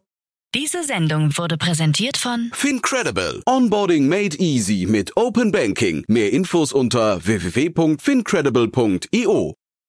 Diese 0.55 0.83
Sendung 0.83 1.37
wurde 1.37 1.59
präsentiert 1.59 2.16
von 2.16 2.51
Fincredible. 2.55 3.42
Onboarding 3.44 4.09
made 4.09 4.35
easy 4.38 4.87
mit 4.88 5.14
Open 5.16 5.53
Banking. 5.53 6.05
Mehr 6.09 6.33
Infos 6.33 6.72
unter 6.72 7.22
www.fincredible.io. 7.24 9.55